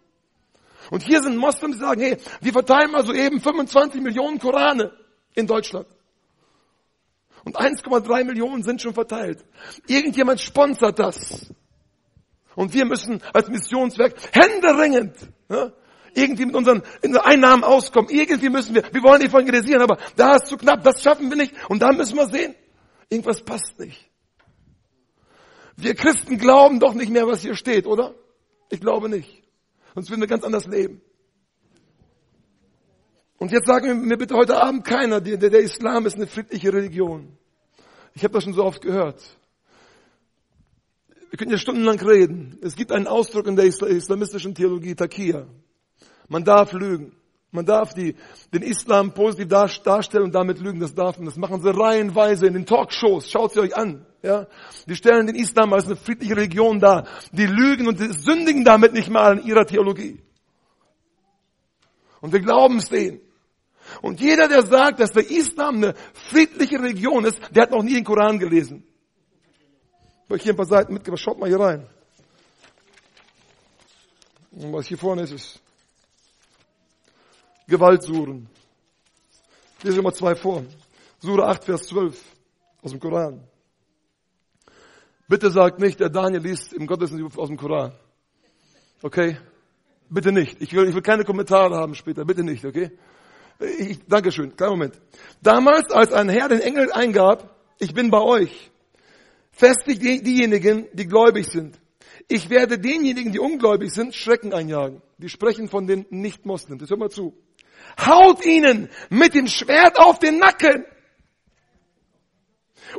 [0.92, 4.92] Und hier sind Moslems, die sagen, hey, wir verteilen mal so eben 25 Millionen Korane
[5.34, 5.88] in Deutschland.
[7.46, 9.46] Und 1,3 Millionen sind schon verteilt.
[9.88, 11.54] Irgendjemand sponsert das.
[12.56, 15.16] Und wir müssen als Missionswerk händeringend
[15.50, 15.72] ja,
[16.16, 18.10] irgendwie mit unseren, unseren Einnahmen auskommen.
[18.10, 21.54] Irgendwie müssen wir, wir wollen evangelisieren, aber da ist zu knapp, das schaffen wir nicht.
[21.70, 22.56] Und da müssen wir sehen,
[23.10, 24.10] irgendwas passt nicht.
[25.78, 28.16] Wir Christen glauben doch nicht mehr, was hier steht, oder?
[28.70, 29.44] Ich glaube nicht.
[29.94, 31.02] Sonst würden wir ganz anders leben.
[33.38, 37.38] Und jetzt sagen mir bitte heute Abend keiner, der, der Islam ist eine friedliche Religion.
[38.14, 39.22] Ich habe das schon so oft gehört.
[41.30, 42.58] Wir können ja stundenlang reden.
[42.62, 45.48] Es gibt einen Ausdruck in der islamistischen Theologie, Takia.
[46.30, 47.12] Man darf lügen.
[47.52, 48.16] Man darf die,
[48.54, 50.80] den Islam positiv darstellen und damit lügen.
[50.80, 51.26] Das darf man.
[51.26, 53.30] Das machen sie reihenweise in den Talkshows.
[53.30, 54.06] Schaut sie euch an.
[54.24, 54.48] Ja?
[54.88, 57.08] Die stellen den Islam als eine friedliche Religion dar.
[57.32, 60.25] Die lügen und die sündigen damit nicht mal in ihrer Theologie.
[62.26, 63.22] Und wir glauben es denen.
[64.02, 65.94] Und jeder, der sagt, dass der Islam eine
[66.32, 68.84] friedliche Religion ist, der hat noch nie den Koran gelesen.
[70.24, 71.22] Ich habe hier ein paar Seiten mitgebracht.
[71.22, 71.88] Schaut mal hier rein.
[74.54, 75.62] Und was hier vorne ist, ist
[77.68, 78.50] Gewaltsuren.
[79.84, 80.66] Hier sind immer zwei vor.
[81.20, 82.20] Sura 8, Vers 12
[82.82, 83.48] aus dem Koran.
[85.28, 87.92] Bitte sagt nicht, der Daniel liest im Gottesdienst aus dem Koran.
[89.04, 89.38] Okay?
[90.10, 90.62] Bitte nicht.
[90.62, 92.26] Ich will, ich will keine Kommentare haben später.
[92.26, 92.92] Bitte nicht, okay?
[93.80, 94.56] Ich, Dankeschön.
[94.56, 95.02] Kleinen Moment.
[95.42, 98.72] Damals, als ein Herr den Engel eingab, ich bin bei euch
[99.52, 101.80] Festigt diejenigen, die gläubig sind.
[102.28, 105.02] Ich werde denjenigen, die ungläubig sind, Schrecken einjagen.
[105.18, 106.82] Die sprechen von den Nicht-Moslems.
[106.82, 107.38] Jetzt hör mal zu.
[108.00, 110.86] Haut ihnen mit dem Schwert auf den Nacken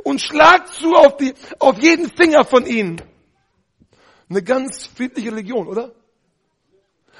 [0.03, 3.01] und schlagt zu auf, die, auf jeden Finger von ihnen.
[4.29, 5.93] Eine ganz friedliche Religion, oder?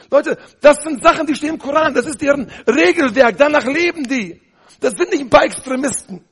[0.09, 1.93] Leute, das sind Sachen, die stehen im Koran.
[1.93, 3.37] Das ist deren Regelwerk.
[3.37, 4.41] Danach leben die.
[4.79, 6.23] Das sind nicht ein paar Extremisten.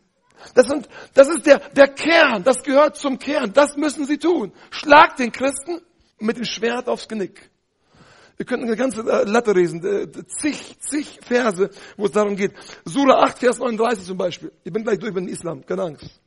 [0.54, 4.52] Das, sind, das ist der, der Kern, das gehört zum Kern, das müssen sie tun.
[4.70, 5.82] Schlag den Christen
[6.20, 7.50] mit dem Schwert aufs Genick.
[8.38, 12.54] Wir könnten eine ganze äh, Latte lesen, äh, zig, zig Verse, wo es darum geht.
[12.84, 14.52] Sura 8, Vers 39 zum Beispiel.
[14.64, 16.22] Ich bin gleich durch mit dem Islam, keine Angst.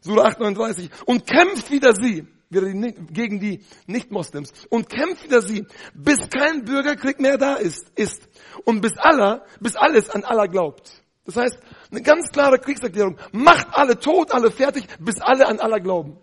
[0.00, 0.90] Sura 8, 39.
[1.04, 4.52] Und kämpft wieder sie, gegen die Nicht-Moslems.
[4.68, 8.28] Und kämpft wieder sie, bis kein Bürgerkrieg mehr da ist, ist.
[8.64, 11.02] Und bis aller, bis alles an Allah glaubt.
[11.24, 11.58] Das heißt,
[11.90, 13.18] eine ganz klare Kriegserklärung.
[13.32, 16.18] Macht alle tot, alle fertig, bis alle an Allah glauben.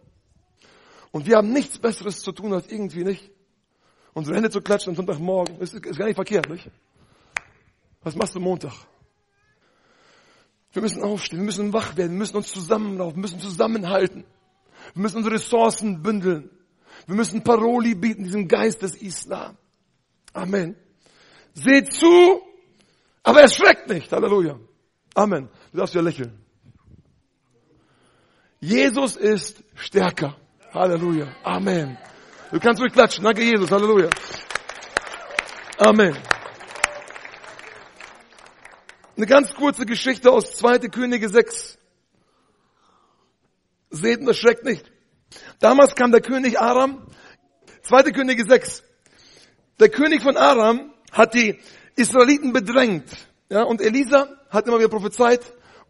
[1.11, 3.31] Und wir haben nichts Besseres zu tun, als irgendwie nicht
[4.13, 5.59] unsere Hände zu klatschen am Sonntagmorgen.
[5.59, 6.69] Ist, ist gar nicht verkehrt, nicht?
[8.03, 8.73] Was machst du Montag?
[10.71, 14.23] Wir müssen aufstehen, wir müssen wach werden, wir müssen uns zusammenlaufen, wir müssen zusammenhalten.
[14.93, 16.49] Wir müssen unsere Ressourcen bündeln.
[17.07, 19.57] Wir müssen Paroli bieten, diesem Geist des Islam.
[20.33, 20.75] Amen.
[21.53, 22.41] Seht zu,
[23.23, 24.11] aber erschreckt nicht.
[24.11, 24.59] Halleluja.
[25.15, 25.49] Amen.
[25.71, 26.37] Du darfst ja lächeln.
[28.59, 30.35] Jesus ist stärker.
[30.73, 31.33] Halleluja.
[31.43, 31.97] Amen.
[32.51, 33.23] Du kannst ruhig klatschen.
[33.23, 33.71] Danke Jesus.
[33.71, 34.09] Halleluja.
[35.77, 36.15] Amen.
[39.15, 40.89] Eine ganz kurze Geschichte aus 2.
[40.89, 41.78] Könige 6.
[43.89, 44.91] Seht und erschreckt nicht.
[45.59, 47.07] Damals kam der König Aram,
[47.83, 48.03] 2.
[48.11, 48.83] Könige 6.
[49.79, 51.59] Der König von Aram hat die
[51.95, 53.09] Israeliten bedrängt.
[53.49, 55.41] Ja, und Elisa hat immer wieder prophezeit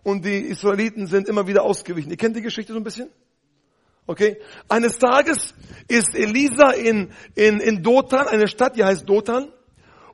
[0.04, 2.10] und die Israeliten sind immer wieder ausgewichen.
[2.10, 3.10] Ihr kennt die Geschichte so ein bisschen?
[4.08, 4.38] Okay?
[4.68, 5.54] Eines Tages
[5.88, 9.52] ist Elisa in, in, in Dothan, eine Stadt, die heißt Dothan.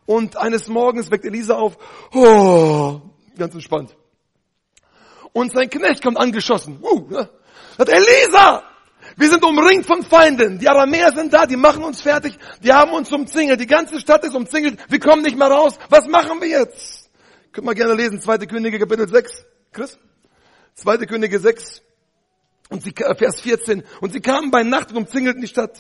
[0.05, 1.77] Und eines Morgens weckt Elisa auf,
[2.13, 3.01] oh,
[3.37, 3.95] ganz entspannt.
[5.33, 6.79] Und sein Knecht kommt angeschossen.
[6.81, 7.29] Uh, ja.
[7.77, 8.63] Sagt, Elisa,
[9.17, 10.59] wir sind umringt von Feinden.
[10.59, 13.59] Die Aramäer sind da, die machen uns fertig, die haben uns umzingelt.
[13.59, 15.77] Die ganze Stadt ist umzingelt, wir kommen nicht mehr raus.
[15.89, 17.09] Was machen wir jetzt?
[17.51, 18.39] Könnt mal gerne lesen, 2.
[18.39, 19.45] Könige Kapitel 6.
[19.71, 19.97] Chris?
[20.75, 20.97] 2.
[21.05, 21.81] Könige 6
[22.69, 23.83] und sie, äh, Vers 14.
[24.01, 25.79] Und sie kamen bei Nacht und umzingelten die Stadt.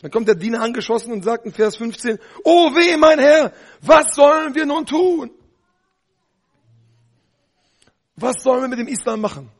[0.00, 4.14] Dann kommt der Diener angeschossen und sagt in Vers 15, Oh weh, mein Herr, was
[4.14, 5.30] sollen wir nun tun?
[8.14, 9.50] Was sollen wir mit dem Islam machen?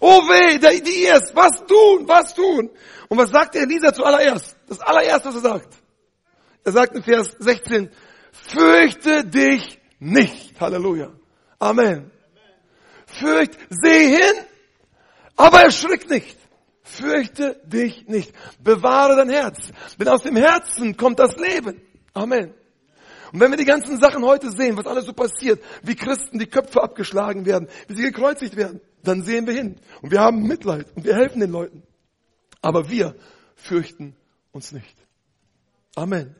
[0.00, 2.70] Oh weh, der IS, was tun, was tun?
[3.08, 4.56] Und was sagt der Elisa zuallererst?
[4.68, 5.74] Das allererste, was er sagt.
[6.64, 7.90] Er sagt in Vers 16,
[8.32, 10.60] fürchte dich nicht.
[10.60, 11.12] Halleluja.
[11.58, 12.10] Amen.
[13.06, 14.44] Fürcht, seh hin,
[15.36, 16.36] aber erschrick nicht.
[16.82, 18.32] Fürchte dich nicht.
[18.62, 19.70] Bewahre dein Herz.
[19.98, 21.80] Denn aus dem Herzen kommt das Leben.
[22.14, 22.54] Amen.
[23.32, 26.46] Und wenn wir die ganzen Sachen heute sehen, was alles so passiert, wie Christen die
[26.46, 29.80] Köpfe abgeschlagen werden, wie sie gekreuzigt werden, dann sehen wir hin.
[30.02, 31.82] Und wir haben Mitleid und wir helfen den Leuten.
[32.60, 33.14] Aber wir
[33.54, 34.16] fürchten
[34.52, 34.96] uns nicht.
[35.94, 36.34] Amen.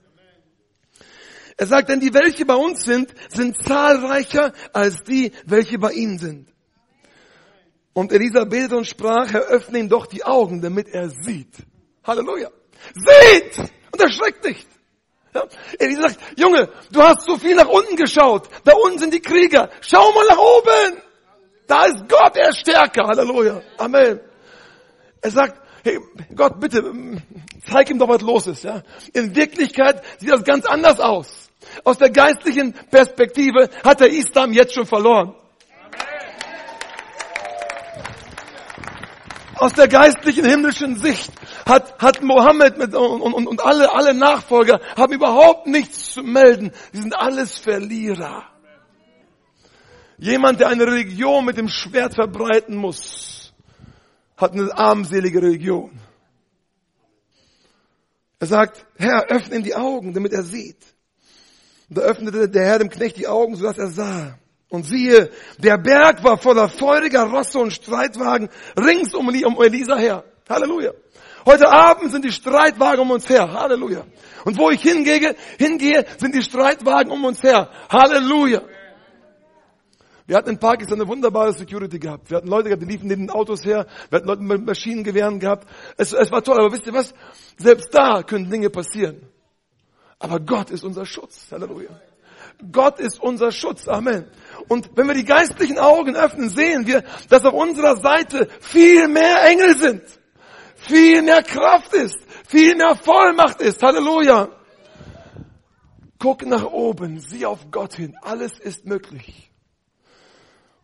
[1.56, 6.18] Er sagt, denn die, welche bei uns sind, sind zahlreicher als die, welche bei ihnen
[6.18, 6.48] sind.
[7.94, 11.54] Und Elisa betete und sprach, eröffne ihm doch die Augen, damit er sieht.
[12.04, 12.50] Halleluja.
[12.94, 13.58] Seht!
[13.90, 14.68] Und erschreckt nicht.
[15.34, 15.44] Ja?
[15.78, 18.50] Elisa sagt, Junge, du hast so viel nach unten geschaut.
[18.64, 19.70] Da unten sind die Krieger.
[19.80, 21.02] Schau mal nach oben.
[21.66, 23.06] Da ist Gott, er ist stärker.
[23.06, 23.62] Halleluja.
[23.78, 24.20] Amen.
[25.20, 25.98] Er sagt, hey,
[26.34, 26.82] Gott, bitte,
[27.68, 28.64] zeig ihm doch, was los ist.
[28.64, 28.82] Ja?
[29.12, 31.48] In Wirklichkeit sieht das ganz anders aus.
[31.84, 35.34] Aus der geistlichen Perspektive hat der Islam jetzt schon verloren.
[39.56, 41.32] Aus der geistlichen himmlischen Sicht
[41.66, 46.72] hat, hat Mohammed mit, und, und, und alle, alle Nachfolger haben überhaupt nichts zu melden.
[46.92, 48.44] Die sind alles Verlierer.
[50.18, 53.52] Jemand, der eine Religion mit dem Schwert verbreiten muss,
[54.36, 55.98] hat eine armselige Religion.
[58.38, 60.82] Er sagt, Herr, öffne ihm die Augen, damit er sieht.
[61.88, 64.38] Und da öffnete der Herr dem Knecht die Augen, sodass er sah.
[64.68, 70.24] Und siehe, der Berg war voller feuriger Rosse und Streitwagen rings um, Elisa her.
[70.48, 70.92] Halleluja.
[71.44, 73.52] Heute Abend sind die Streitwagen um uns her.
[73.52, 74.04] Halleluja.
[74.44, 77.70] Und wo ich hingehe, hingehe, sind die Streitwagen um uns her.
[77.88, 78.62] Halleluja.
[80.26, 82.30] Wir hatten in Pakistan eine wunderbare Security gehabt.
[82.30, 83.86] Wir hatten Leute gehabt, die liefen neben den Autos her.
[84.10, 85.68] Wir hatten Leute mit Maschinengewehren gehabt.
[85.96, 86.58] Es, es war toll.
[86.58, 87.14] Aber wisst ihr was?
[87.56, 89.28] Selbst da können Dinge passieren.
[90.18, 91.46] Aber Gott ist unser Schutz.
[91.52, 91.90] Halleluja.
[92.72, 93.86] Gott ist unser Schutz.
[93.86, 94.26] Amen.
[94.66, 99.44] Und wenn wir die geistlichen Augen öffnen, sehen wir, dass auf unserer Seite viel mehr
[99.44, 100.02] Engel sind.
[100.74, 102.18] Viel mehr Kraft ist.
[102.48, 103.80] Viel mehr Vollmacht ist.
[103.80, 104.48] Halleluja.
[106.18, 107.20] Guck nach oben.
[107.20, 108.16] Sieh auf Gott hin.
[108.22, 109.45] Alles ist möglich.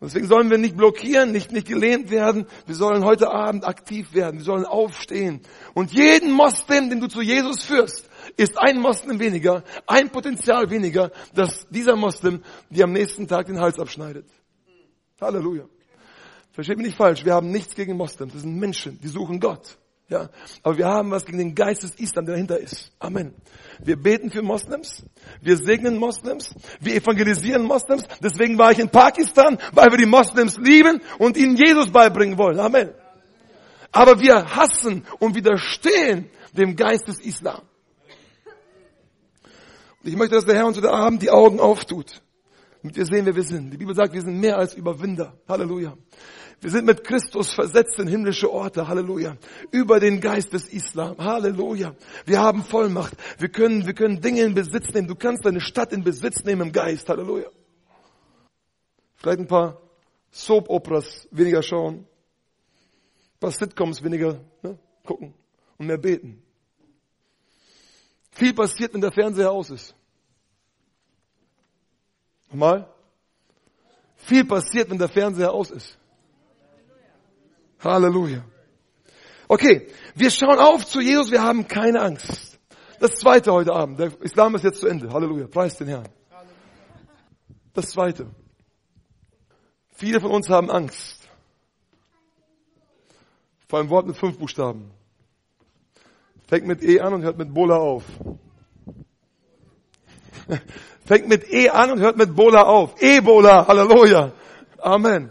[0.03, 2.47] Deswegen sollen wir nicht blockieren, nicht, nicht gelehnt werden.
[2.67, 4.39] Wir sollen heute Abend aktiv werden.
[4.39, 5.43] Wir sollen aufstehen.
[5.75, 11.13] Und jeden Moslem, den du zu Jesus führst, ist ein Moslem weniger, ein Potenzial weniger,
[11.35, 14.27] dass dieser Moslem dir am nächsten Tag den Hals abschneidet.
[15.21, 15.65] Halleluja.
[16.51, 19.79] Versteht mich nicht falsch, wir haben nichts gegen Moslems, das sind Menschen, die suchen Gott.
[20.13, 20.29] Ja,
[20.63, 22.93] aber wir haben was gegen den Geist des Islam, der dahinter ist.
[22.99, 23.33] Amen.
[23.83, 25.03] Wir beten für Moslems,
[25.41, 28.05] wir segnen Moslems, wir evangelisieren Moslems.
[28.23, 32.61] Deswegen war ich in Pakistan, weil wir die Moslems lieben und ihnen Jesus beibringen wollen.
[32.61, 32.91] Amen.
[33.91, 37.63] Aber wir hassen und widerstehen dem Geist des Islam.
[40.03, 42.21] Ich möchte, dass der Herr uns heute Abend die Augen auftut.
[42.83, 43.71] Damit wir sehen, wer wir sind.
[43.71, 45.39] Die Bibel sagt, wir sind mehr als Überwinder.
[45.49, 45.97] Halleluja.
[46.63, 48.87] Wir sind mit Christus versetzt in himmlische Orte.
[48.87, 49.37] Halleluja.
[49.73, 51.19] Über den Geist des Islam.
[51.19, 51.97] Halleluja.
[52.25, 53.15] Wir haben Vollmacht.
[53.39, 55.09] Wir können, wir können Dinge in Besitz nehmen.
[55.09, 57.09] Du kannst deine Stadt in Besitz nehmen im Geist.
[57.09, 57.49] Halleluja.
[59.17, 59.81] Vielleicht ein paar
[60.31, 61.97] Soap-Operas weniger schauen.
[61.97, 65.35] Ein paar Sitcoms weniger ne, gucken
[65.79, 66.45] und mehr beten.
[68.31, 69.97] Viel passiert, wenn der Fernseher aus ist.
[72.51, 72.89] Nochmal.
[74.15, 75.99] Viel passiert, wenn der Fernseher aus ist.
[77.83, 78.45] Halleluja.
[79.49, 82.59] Okay, wir schauen auf zu Jesus, wir haben keine Angst.
[83.01, 83.99] Das zweite heute Abend.
[83.99, 85.13] Der Islam ist jetzt zu Ende.
[85.13, 85.49] Halleluja.
[85.49, 86.09] Preis den Herrn.
[87.75, 88.27] Das zweite.
[89.91, 91.29] Viele von uns haben Angst.
[93.69, 94.91] Vor einem Wort mit fünf Buchstaben.
[96.47, 98.05] Fängt mit E an und hört mit Bola auf.
[101.05, 103.01] Fängt mit E an und hört mit Bola auf.
[103.01, 104.33] Ebola, Halleluja.
[104.79, 105.31] Amen.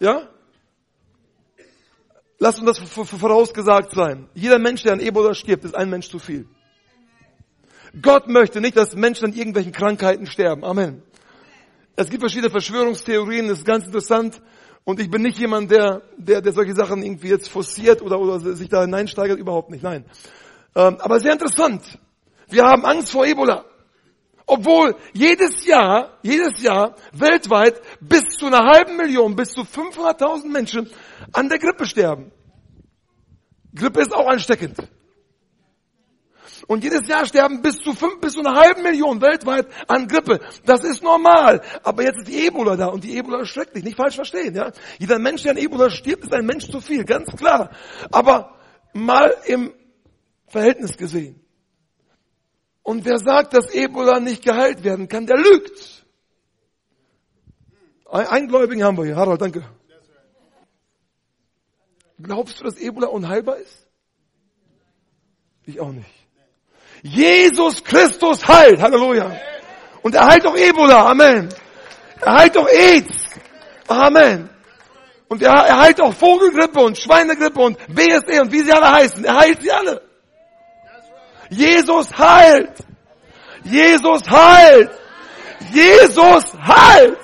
[0.00, 0.28] Ja?
[2.42, 4.26] Lass uns das vorausgesagt sein.
[4.32, 6.48] Jeder Mensch, der an Ebola stirbt, ist ein Mensch zu viel.
[8.00, 10.64] Gott möchte nicht, dass Menschen an irgendwelchen Krankheiten sterben.
[10.64, 11.02] Amen.
[11.96, 14.40] Es gibt verschiedene Verschwörungstheorien, das ist ganz interessant.
[14.84, 18.40] Und ich bin nicht jemand, der, der, der solche Sachen irgendwie jetzt forciert oder, oder
[18.40, 20.06] sich da hineinsteigert, überhaupt nicht, nein.
[20.74, 21.82] Ähm, aber sehr interessant.
[22.48, 23.66] Wir haben Angst vor Ebola.
[24.50, 30.90] Obwohl jedes Jahr, jedes Jahr weltweit bis zu einer halben Million, bis zu 500.000 Menschen
[31.32, 32.32] an der Grippe sterben.
[33.72, 34.76] Grippe ist auch ansteckend.
[36.66, 40.40] Und jedes Jahr sterben bis zu fünf, bis zu einer halben Million weltweit an Grippe.
[40.64, 41.62] Das ist normal.
[41.84, 43.84] Aber jetzt ist die Ebola da und die Ebola ist schrecklich.
[43.84, 44.72] Nicht falsch verstehen, ja.
[44.98, 47.04] Jeder Mensch, der an Ebola stirbt, ist ein Mensch zu viel.
[47.04, 47.70] Ganz klar.
[48.10, 48.56] Aber
[48.92, 49.72] mal im
[50.48, 51.40] Verhältnis gesehen.
[52.82, 56.04] Und wer sagt, dass Ebola nicht geheilt werden kann, der lügt.
[58.10, 59.16] Ein Gläubigen haben wir hier.
[59.16, 59.64] Harald, danke.
[62.20, 63.86] Glaubst du, dass Ebola unheilbar ist?
[65.64, 66.10] Ich auch nicht.
[67.02, 68.80] Jesus Christus heilt.
[68.80, 69.30] Halleluja.
[70.02, 71.10] Und er heilt auch Ebola.
[71.10, 71.48] Amen.
[72.20, 73.26] Er heilt auch AIDS.
[73.86, 74.50] Amen.
[75.28, 79.24] Und er, er heilt auch Vogelgrippe und Schweinegrippe und BSE und wie sie alle heißen.
[79.24, 80.09] Er heilt sie alle.
[81.50, 82.72] Jesus heilt.
[83.64, 84.90] Jesus heilt.
[85.72, 87.18] Jesus heilt.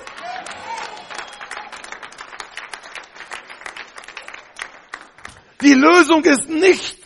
[5.61, 6.97] Die Lösung ist nicht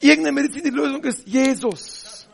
[0.00, 2.28] irgendeine Medizin, die Lösung ist Jesus.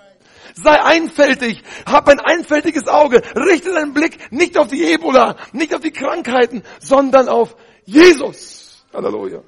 [0.54, 5.80] Sei einfältig, hab ein einfältiges Auge, richte deinen Blick nicht auf die Ebola, nicht auf
[5.80, 8.84] die Krankheiten, sondern auf Jesus.
[8.92, 9.42] Halleluja.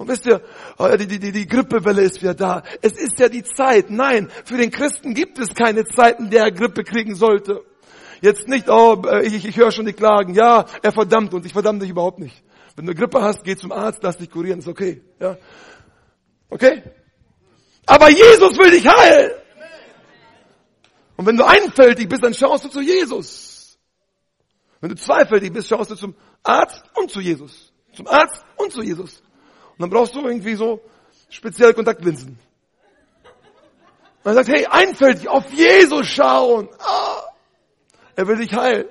[0.00, 0.40] Und wisst ihr,
[0.78, 2.62] oh die, die, die, die Grippewelle ist wieder da.
[2.80, 3.90] Es ist ja die Zeit.
[3.90, 7.62] Nein, für den Christen gibt es keine Zeit, in der er Grippe kriegen sollte.
[8.22, 10.32] Jetzt nicht, oh, ich, ich höre schon die Klagen.
[10.32, 11.44] Ja, er verdammt uns.
[11.44, 12.42] Ich verdamme dich überhaupt nicht.
[12.76, 15.02] Wenn du Grippe hast, geh zum Arzt, lass dich kurieren, ist okay.
[15.20, 15.36] Ja.
[16.48, 16.82] Okay?
[17.84, 19.32] Aber Jesus will dich heilen.
[21.18, 23.78] Und wenn du einfältig bist, dann schaust du zu Jesus.
[24.80, 27.74] Wenn du zweifältig bist, schaust du zum Arzt und zu Jesus.
[27.92, 29.22] Zum Arzt und zu Jesus.
[29.80, 30.82] Und dann brauchst du irgendwie so
[31.30, 32.38] spezielle Kontaktlinsen.
[34.22, 36.68] Und er sagt, hey, einfältig, auf Jesus schauen.
[36.78, 37.22] Ah,
[38.14, 38.88] er will dich heilen.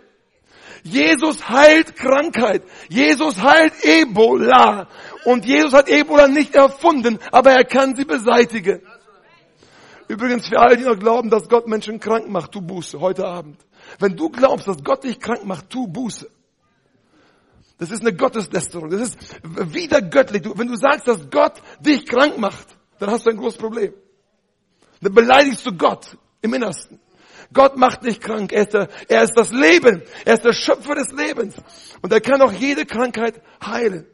[0.82, 2.64] Jesus heilt Krankheit.
[2.88, 4.88] Jesus heilt Ebola.
[5.26, 8.82] Und Jesus hat Ebola nicht erfunden, aber er kann sie beseitigen.
[10.08, 13.60] Übrigens für alle, die noch glauben, dass Gott Menschen krank macht, tu Buße heute Abend.
[14.00, 16.32] Wenn du glaubst, dass Gott dich krank macht, tu Buße.
[17.80, 18.90] Das ist eine Gotteslästerung.
[18.90, 19.18] Das ist
[19.74, 20.44] wieder göttlich.
[20.54, 22.68] Wenn du sagst, dass Gott dich krank macht,
[23.00, 23.94] dann hast du ein großes Problem.
[25.02, 27.00] Dann beleidigst du Gott im Innersten.
[27.54, 28.52] Gott macht dich krank.
[28.52, 30.04] Er ist, der, er ist das Leben.
[30.26, 31.56] Er ist der Schöpfer des Lebens.
[32.02, 34.06] Und er kann auch jede Krankheit heilen.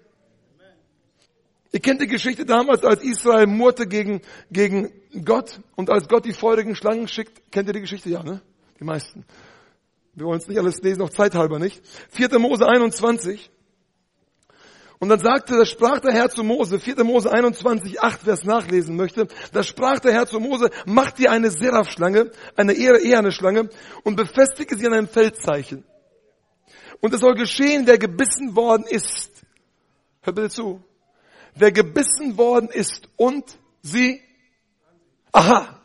[1.71, 4.93] Ihr kennt die Geschichte damals, als Israel murrte gegen, gegen
[5.25, 7.51] Gott und als Gott die feurigen Schlangen schickt.
[7.51, 8.09] Kennt ihr die Geschichte?
[8.09, 8.41] Ja, ne?
[8.79, 9.25] Die meisten.
[10.13, 11.81] Wir wollen es nicht alles lesen, auch zeithalber nicht.
[12.11, 12.39] 4.
[12.39, 13.51] Mose 21.
[14.99, 17.03] Und dann sagte, da sprach der Herr zu Mose, 4.
[17.03, 21.31] Mose 21, 8, wer es nachlesen möchte, da sprach der Herr zu Mose, mach dir
[21.31, 23.69] eine Seraphschlange, eine eherne Schlange
[24.03, 25.83] und befestige sie an einem Feldzeichen.
[27.01, 29.31] Und es soll geschehen, wer gebissen worden ist.
[30.21, 30.83] Hör bitte zu.
[31.53, 34.21] Wer gebissen worden ist und sie,
[35.31, 35.81] aha,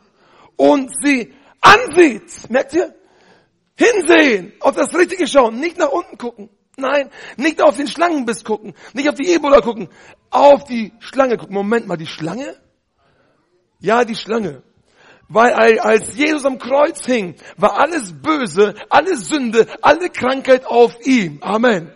[0.55, 2.49] und sie ansieht.
[2.49, 2.95] Merkt ihr?
[3.75, 6.49] Hinsehen, auf das Richtige schauen, nicht nach unten gucken.
[6.77, 9.89] Nein, nicht auf den Schlangenbiss gucken, nicht auf die Ebola gucken,
[10.29, 11.53] auf die Schlange gucken.
[11.53, 12.55] Moment mal, die Schlange?
[13.79, 14.63] Ja, die Schlange.
[15.27, 21.39] Weil als Jesus am Kreuz hing, war alles Böse, alle Sünde, alle Krankheit auf ihm.
[21.41, 21.91] Amen.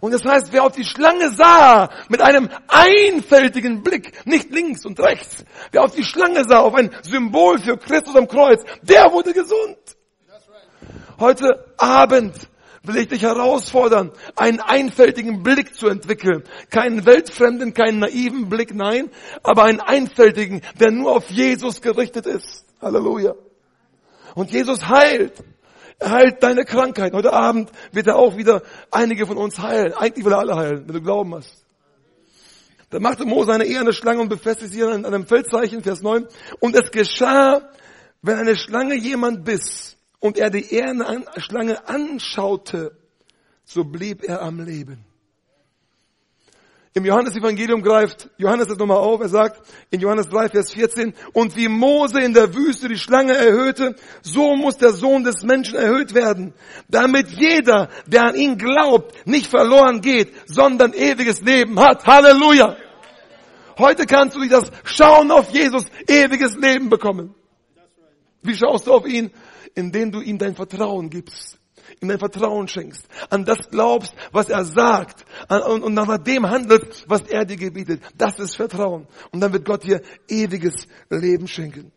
[0.00, 4.98] Und das heißt, wer auf die Schlange sah, mit einem einfältigen Blick, nicht links und
[4.98, 9.32] rechts, wer auf die Schlange sah, auf ein Symbol für Christus am Kreuz, der wurde
[9.32, 9.78] gesund.
[11.20, 12.34] Heute Abend
[12.82, 16.44] will ich dich herausfordern, einen einfältigen Blick zu entwickeln.
[16.70, 19.10] Keinen weltfremden, keinen naiven Blick, nein,
[19.42, 22.64] aber einen einfältigen, der nur auf Jesus gerichtet ist.
[22.80, 23.34] Halleluja.
[24.34, 25.44] Und Jesus heilt.
[25.98, 27.12] Er heilt deine Krankheit.
[27.12, 29.92] Heute Abend wird er auch wieder einige von uns heilen.
[29.92, 31.64] Eigentlich will er alle heilen, wenn du Glauben hast.
[32.90, 36.26] Dann machte Mose eine eherne Schlange und befestigte sie an einem Feldzeichen, Vers 9.
[36.60, 37.70] Und es geschah,
[38.20, 40.64] wenn eine Schlange jemand biss, und er die
[41.38, 42.96] Schlange anschaute,
[43.64, 45.04] so blieb er am Leben.
[46.94, 49.20] Im Johannesevangelium greift Johannes das nochmal auf.
[49.20, 53.34] Er sagt in Johannes 3, Vers 14, und wie Mose in der Wüste die Schlange
[53.34, 56.54] erhöhte, so muss der Sohn des Menschen erhöht werden,
[56.88, 62.06] damit jeder, der an ihn glaubt, nicht verloren geht, sondern ewiges Leben hat.
[62.06, 62.76] Halleluja!
[63.78, 67.34] Heute kannst du durch das Schauen auf Jesus ewiges Leben bekommen.
[68.42, 69.32] Wie schaust du auf ihn?
[69.74, 71.58] Indem du ihm dein Vertrauen gibst
[72.00, 77.22] ihm dein Vertrauen schenkst, an das glaubst, was er sagt und, nach dem handelt, was
[77.22, 78.02] er dir gebietet.
[78.16, 79.06] Das ist Vertrauen.
[79.30, 81.92] Und dann wird Gott dir ewiges Leben schenken.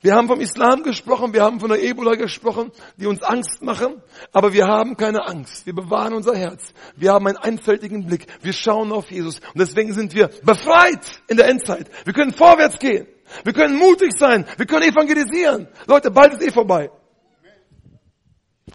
[0.00, 4.02] Wir haben vom Islam gesprochen, wir haben von der Ebola gesprochen, die uns Angst machen,
[4.32, 5.64] aber wir haben keine Angst.
[5.64, 6.74] Wir bewahren unser Herz.
[6.96, 8.26] Wir haben einen einfältigen Blick.
[8.42, 9.38] Wir schauen auf Jesus.
[9.38, 11.88] Und deswegen sind wir befreit in der Endzeit.
[12.04, 13.06] Wir können vorwärts gehen.
[13.44, 14.46] Wir können mutig sein.
[14.56, 15.68] Wir können evangelisieren.
[15.86, 16.90] Leute, bald ist eh vorbei.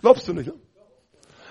[0.02, 0.48] Glaubst du nicht?
[0.48, 0.54] Ne?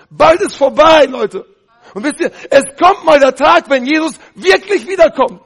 [0.09, 1.45] Bald ist vorbei, Leute.
[1.93, 5.41] Und wisst ihr, es kommt mal der Tag, wenn Jesus wirklich wiederkommt.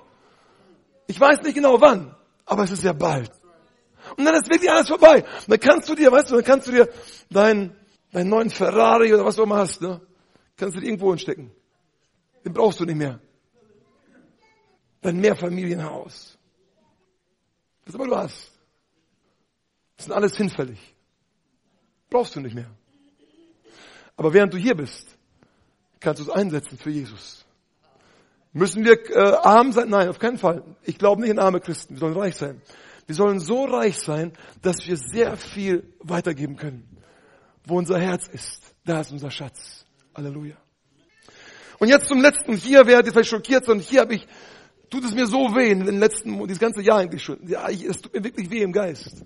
[1.07, 3.32] Ich weiß nicht genau wann, aber es ist ja bald.
[4.18, 5.24] Und dann ist wirklich alles vorbei.
[5.24, 6.89] Und dann kannst du dir, weißt du, dann kannst du dir
[7.30, 7.76] deinen,
[8.12, 10.01] deinen neuen Ferrari oder was du immer hast, ne,
[10.57, 11.51] kannst du dir irgendwo hinstecken.
[12.43, 13.20] Den brauchst du nicht mehr.
[15.01, 16.38] Dein Mehrfamilienhaus.
[17.91, 18.51] Was immer du hast.
[19.97, 20.79] Das sind alles hinfällig.
[22.09, 22.71] Brauchst du nicht mehr.
[24.15, 25.17] Aber während du hier bist,
[25.99, 27.45] kannst du es einsetzen für Jesus.
[28.53, 29.89] Müssen wir äh, arm sein?
[29.89, 30.63] Nein, auf keinen Fall.
[30.83, 31.95] Ich glaube nicht in arme Christen.
[31.95, 32.61] Wir sollen reich sein.
[33.07, 34.31] Wir sollen so reich sein,
[34.61, 36.87] dass wir sehr viel weitergeben können.
[37.65, 39.85] Wo unser Herz ist, da ist unser Schatz.
[40.15, 40.55] Halleluja.
[41.79, 42.55] Und jetzt zum letzten.
[42.55, 43.79] Hier werdet ihr vielleicht schockiert sein.
[43.79, 44.25] Hier habe ich,
[44.91, 47.39] tut es mir so weh in den letzten, dieses ganze Jahr eigentlich schon.
[47.47, 49.25] Ja, ich, es tut mir wirklich weh im Geist.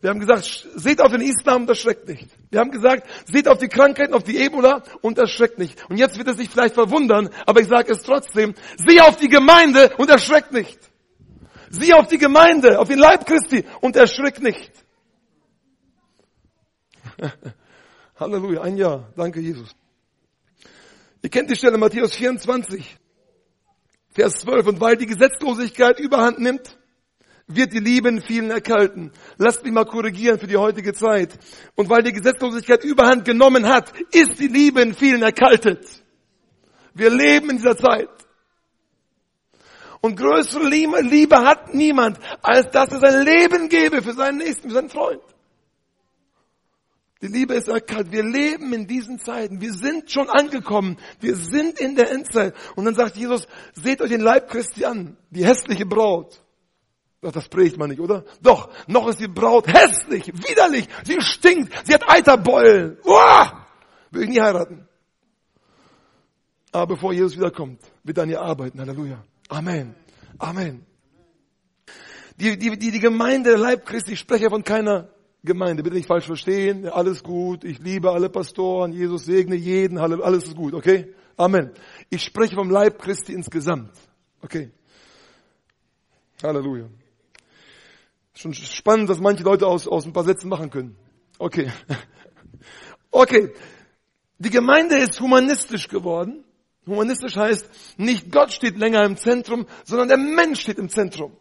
[0.00, 0.44] Wir haben gesagt,
[0.76, 2.28] seht auf den Islam und erschreckt nicht.
[2.50, 5.90] Wir haben gesagt, seht auf die Krankheiten, auf die Ebola und erschreckt nicht.
[5.90, 9.28] Und jetzt wird es sich vielleicht verwundern, aber ich sage es trotzdem, sieh auf die
[9.28, 10.78] Gemeinde und erschreckt nicht.
[11.68, 14.72] Sieh auf die Gemeinde, auf den Leib Christi und erschreckt nicht.
[18.16, 19.12] Halleluja, ein Jahr.
[19.16, 19.74] Danke, Jesus.
[21.22, 22.96] Ihr kennt die Stelle Matthäus 24,
[24.12, 24.66] Vers 12.
[24.66, 26.76] Und weil die Gesetzlosigkeit überhand nimmt,
[27.46, 29.12] wird die Liebe in vielen erkalten.
[29.38, 31.38] Lasst mich mal korrigieren für die heutige Zeit.
[31.74, 35.84] Und weil die Gesetzlosigkeit überhand genommen hat, ist die Liebe in vielen erkaltet.
[36.94, 38.08] Wir leben in dieser Zeit.
[40.00, 44.74] Und größere Liebe, hat niemand, als dass er sein Leben gebe für seinen Nächsten, für
[44.74, 45.20] seinen Freund.
[47.22, 48.12] Die Liebe ist erkannt.
[48.12, 49.60] Wir leben in diesen Zeiten.
[49.60, 50.96] Wir sind schon angekommen.
[51.20, 52.54] Wir sind in der Endzeit.
[52.76, 55.16] Und dann sagt Jesus, seht euch den Leib Christi an.
[55.30, 56.42] Die hässliche Braut.
[57.22, 58.24] Ach, das predigt man nicht, oder?
[58.40, 62.96] Doch, noch ist die Braut hässlich, widerlich, sie stinkt, sie hat Eiterbeulen.
[63.04, 63.66] Uah!
[64.10, 64.88] Will ich nie heiraten.
[66.72, 68.80] Aber bevor Jesus wiederkommt, wird er an ihr arbeiten.
[68.80, 69.22] Halleluja.
[69.48, 69.94] Amen.
[70.38, 70.86] Amen.
[72.36, 75.10] Die, die, die, die Gemeinde Leib Christi, ich spreche von keiner
[75.42, 75.82] Gemeinde.
[75.82, 76.86] Bitte nicht falsch verstehen.
[76.86, 77.64] Alles gut.
[77.64, 78.92] Ich liebe alle Pastoren.
[78.92, 79.98] Jesus segne jeden.
[79.98, 80.74] Alles ist gut.
[80.74, 81.14] Okay?
[81.36, 81.70] Amen.
[82.10, 83.92] Ich spreche vom Leib Christi insgesamt.
[84.42, 84.70] Okay.
[86.42, 86.88] Halleluja.
[88.34, 90.96] Schon spannend, was manche Leute aus, aus ein paar Sätzen machen können.
[91.38, 91.70] Okay.
[93.12, 93.52] Okay.
[94.38, 96.44] Die Gemeinde ist humanistisch geworden.
[96.86, 101.36] Humanistisch heißt, nicht Gott steht länger im Zentrum, sondern der Mensch steht im Zentrum.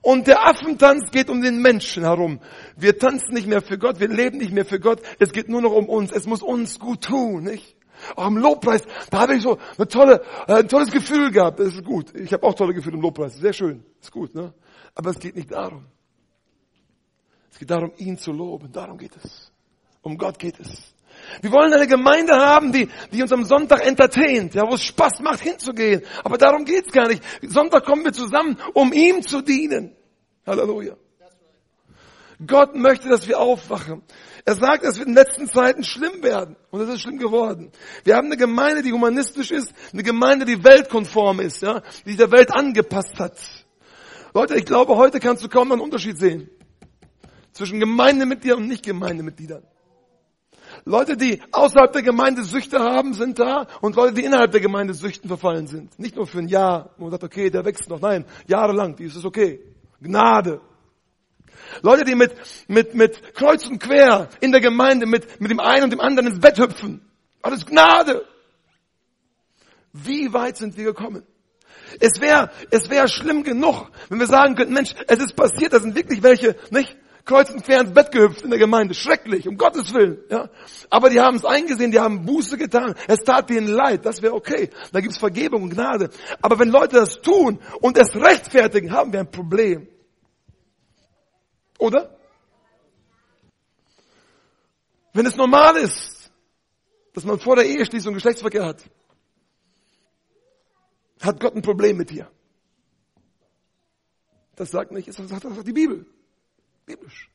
[0.00, 2.40] Und der Affentanz geht um den Menschen herum.
[2.76, 5.02] Wir tanzen nicht mehr für Gott, wir leben nicht mehr für Gott.
[5.18, 6.12] Es geht nur noch um uns.
[6.12, 7.76] Es muss uns gut tun, nicht?
[8.14, 11.58] Auch im Lobpreis, da habe ich so eine tolle, äh, ein tolles Gefühl gehabt.
[11.58, 12.14] Das ist gut.
[12.14, 13.36] Ich habe auch tolle Gefühle im Lobpreis.
[13.36, 13.84] Sehr schön.
[14.00, 14.54] Ist gut, ne?
[14.94, 15.84] Aber es geht nicht darum.
[17.50, 18.70] Es geht darum, ihn zu loben.
[18.72, 19.52] Darum geht es.
[20.02, 20.94] Um Gott geht es.
[21.42, 25.20] Wir wollen eine Gemeinde haben, die, die uns am Sonntag entertaint, ja, wo es Spaß
[25.20, 26.02] macht, hinzugehen.
[26.24, 27.22] Aber darum geht's gar nicht.
[27.42, 29.96] Sonntag kommen wir zusammen, um ihm zu dienen.
[30.46, 30.96] Halleluja.
[32.46, 34.02] Gott möchte, dass wir aufwachen.
[34.44, 36.56] Er sagt, es wird in den letzten Zeiten schlimm werden.
[36.70, 37.72] Und es ist schlimm geworden.
[38.04, 42.30] Wir haben eine Gemeinde, die humanistisch ist, eine Gemeinde, die weltkonform ist, ja, die der
[42.30, 43.36] Welt angepasst hat.
[44.34, 46.48] Leute, ich glaube, heute kannst du kaum einen Unterschied sehen
[47.52, 49.64] zwischen Gemeindemitgliedern und Nicht-Gemeindemitgliedern.
[50.84, 54.94] Leute, die außerhalb der Gemeinde Süchte haben, sind da und Leute, die innerhalb der Gemeinde
[54.94, 55.98] Süchten verfallen sind.
[55.98, 58.00] Nicht nur für ein Jahr, wo man sagt, okay, der wächst noch.
[58.00, 59.60] Nein, jahrelang, die ist es okay.
[60.00, 60.60] Gnade.
[61.82, 62.34] Leute, die mit,
[62.68, 66.28] mit, mit kreuz und quer in der Gemeinde mit, mit dem einen und dem anderen
[66.28, 67.02] ins Bett hüpfen.
[67.42, 68.24] Alles Gnade.
[69.92, 71.24] Wie weit sind wir gekommen?
[72.00, 75.80] Es wäre, es wäre schlimm genug, wenn wir sagen könnten, Mensch, es ist passiert, da
[75.80, 76.96] sind wirklich welche, nicht?
[77.28, 78.94] Kreuz und quer ins Bett gehüpft in der Gemeinde.
[78.94, 80.18] Schrecklich, um Gottes Willen.
[80.30, 80.50] Ja?
[80.90, 82.94] Aber die haben es eingesehen, die haben Buße getan.
[83.06, 84.70] Es tat ihnen leid, das wäre okay.
[84.92, 86.10] Da gibt's Vergebung und Gnade.
[86.40, 89.86] Aber wenn Leute das tun und es rechtfertigen, haben wir ein Problem.
[91.78, 92.18] Oder?
[95.12, 96.30] Wenn es normal ist,
[97.12, 98.82] dass man vor der Eheschließung Geschlechtsverkehr hat,
[101.20, 102.30] hat Gott ein Problem mit dir.
[104.56, 106.06] Das sagt nicht, das sagt die Bibel.
[106.88, 107.30] Biblisch.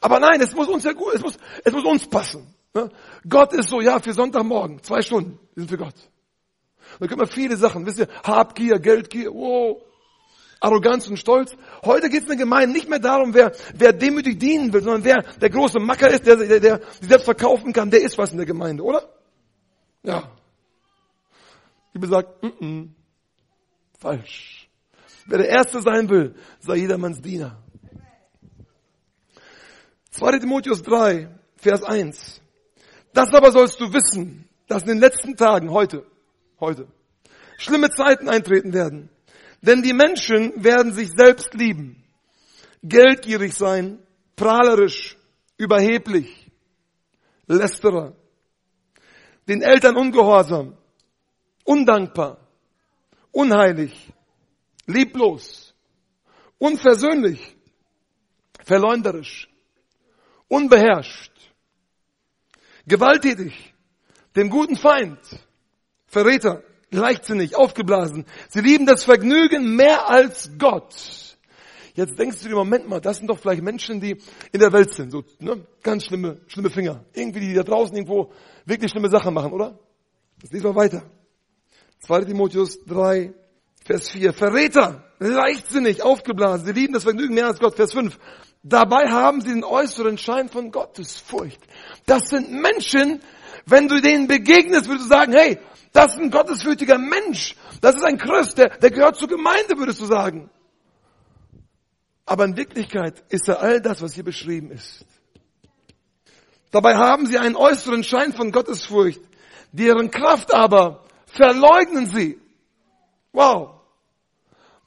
[0.00, 2.54] Aber nein, es muss uns ja gut, es muss, es muss uns passen.
[2.74, 2.90] Ne?
[3.28, 5.94] Gott ist so, ja, für Sonntagmorgen, zwei Stunden, wir sind für Gott.
[7.00, 9.82] Da können wir viele Sachen, wisst ihr, Habgier, Geldgier, wow,
[10.60, 11.56] Arroganz und Stolz.
[11.84, 15.04] Heute geht es in der Gemeinde nicht mehr darum, wer, wer demütig dienen will, sondern
[15.04, 18.32] wer der große Macker ist, der, der, der sich selbst verkaufen kann, der ist was
[18.32, 19.08] in der Gemeinde, oder?
[20.02, 20.30] Ja.
[21.88, 22.88] Die Bibel sagt, mm -mm,
[23.98, 24.68] falsch.
[25.26, 27.62] Wer der Erste sein will, sei jedermanns Diener.
[30.12, 30.40] 2.
[30.40, 32.42] Timotheus 3, Vers 1.
[33.14, 36.06] Das aber sollst du wissen, dass in den letzten Tagen, heute,
[36.60, 36.86] heute,
[37.58, 39.08] schlimme Zeiten eintreten werden.
[39.62, 42.04] Denn die Menschen werden sich selbst lieben,
[42.82, 43.98] geldgierig sein,
[44.36, 45.16] prahlerisch,
[45.56, 46.50] überheblich,
[47.46, 48.14] lästerer,
[49.48, 50.76] den Eltern ungehorsam,
[51.64, 52.38] undankbar,
[53.30, 54.12] unheilig,
[54.86, 55.74] lieblos,
[56.58, 57.56] unversöhnlich,
[58.64, 59.48] verleumderisch,
[60.52, 61.32] unbeherrscht,
[62.86, 63.72] gewalttätig,
[64.36, 65.18] dem guten Feind,
[66.06, 68.26] Verräter, leichtsinnig, aufgeblasen.
[68.50, 70.94] Sie lieben das Vergnügen mehr als Gott.
[71.94, 74.18] Jetzt denkst du dir, Moment mal, das sind doch vielleicht Menschen, die
[74.52, 75.66] in der Welt sind, so, ne?
[75.82, 77.04] Ganz schlimme, schlimme Finger.
[77.14, 78.32] Irgendwie, die da draußen irgendwo
[78.66, 79.78] wirklich schlimme Sachen machen, oder?
[80.42, 81.02] Das lesen wir weiter.
[82.00, 82.24] 2.
[82.24, 83.32] Timotheus 3,
[83.84, 84.34] Vers 4.
[84.34, 86.66] Verräter, leichtsinnig, aufgeblasen.
[86.66, 87.76] Sie lieben das Vergnügen mehr als Gott.
[87.76, 88.18] Vers 5.
[88.62, 91.60] Dabei haben sie den äußeren Schein von Gottesfurcht.
[92.06, 93.20] Das sind Menschen,
[93.66, 95.58] wenn du denen begegnest, würdest du sagen, hey,
[95.92, 97.56] das ist ein gottesfürchtiger Mensch.
[97.80, 100.48] Das ist ein Christ, der, der gehört zur Gemeinde, würdest du sagen.
[102.24, 105.04] Aber in Wirklichkeit ist er all das, was hier beschrieben ist.
[106.70, 109.20] Dabei haben sie einen äußeren Schein von Gottesfurcht,
[109.72, 112.40] deren Kraft aber verleugnen sie.
[113.32, 113.81] Wow.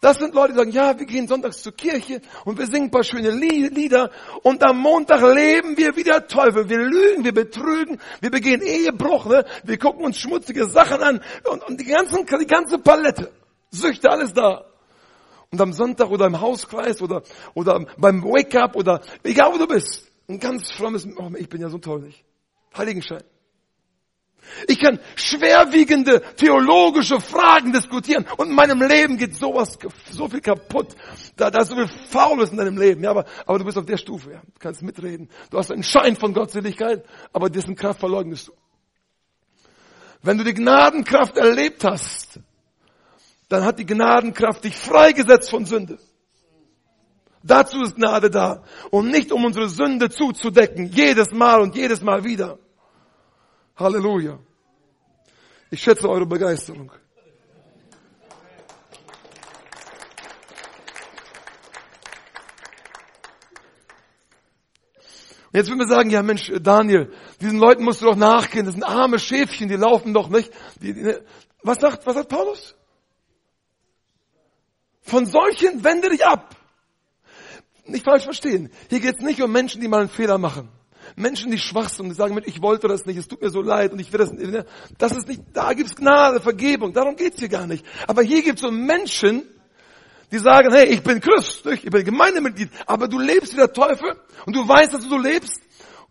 [0.05, 2.91] Das sind Leute, die sagen, ja, wir gehen sonntags zur Kirche und wir singen ein
[2.91, 4.11] paar schöne Lieder
[4.43, 6.69] und am Montag leben wir wie der Teufel.
[6.69, 9.45] Wir lügen, wir betrügen, wir begehen Ehebruch, ne?
[9.63, 13.31] wir gucken uns schmutzige Sachen an und, und die, ganzen, die ganze Palette.
[13.71, 14.65] Süchte, alles da.
[15.49, 17.23] Und am Sonntag oder im Hauskreis oder,
[17.55, 20.11] oder beim Wake-up oder egal wo du bist.
[20.29, 22.23] Ein ganz frommes, oh, ich bin ja so toll, nicht?
[22.77, 23.23] Heiligenschein.
[24.67, 29.77] Ich kann schwerwiegende theologische Fragen diskutieren und in meinem Leben geht sowas,
[30.11, 30.95] so viel kaputt.
[31.35, 33.03] Da, da ist so viel Faules in deinem Leben.
[33.03, 34.31] Ja, aber, aber du bist auf der Stufe.
[34.31, 34.41] Ja.
[34.41, 35.29] Du kannst mitreden.
[35.49, 38.53] Du hast einen Schein von Gottseligkeit, aber dessen Kraft verleugnest du.
[40.21, 42.39] Wenn du die Gnadenkraft erlebt hast,
[43.49, 45.99] dann hat die Gnadenkraft dich freigesetzt von Sünde.
[47.43, 48.63] Dazu ist Gnade da.
[48.89, 50.87] Und nicht um unsere Sünde zuzudecken.
[50.87, 52.57] Jedes Mal und jedes Mal wieder.
[53.75, 54.39] Halleluja.
[55.69, 56.91] Ich schätze eure Begeisterung.
[65.55, 68.73] Und jetzt würden wir sagen, ja Mensch, Daniel, diesen Leuten musst du doch nachgehen, das
[68.73, 70.51] sind arme Schäfchen, die laufen doch nicht.
[70.81, 71.15] Die, die,
[71.63, 72.75] was sagt, was sagt Paulus?
[75.01, 76.55] Von solchen wende dich ab.
[77.85, 78.71] Nicht falsch verstehen.
[78.89, 80.69] Hier geht es nicht um Menschen, die mal einen Fehler machen.
[81.15, 83.91] Menschen, die schwach sind die sagen, ich wollte das nicht, es tut mir so leid
[83.91, 84.51] und ich will das nicht.
[84.51, 84.65] Ne?
[84.97, 87.85] Das ist nicht, da gibt's Gnade, Vergebung, darum geht's hier gar nicht.
[88.07, 89.43] Aber hier gibt's so Menschen,
[90.31, 94.19] die sagen, hey, ich bin Christ, ich bin Gemeindemitglied, aber du lebst wie der Teufel
[94.45, 95.61] und du weißt, dass du so lebst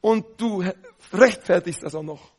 [0.01, 0.65] und du
[1.13, 2.31] rechtfertigst das auch noch.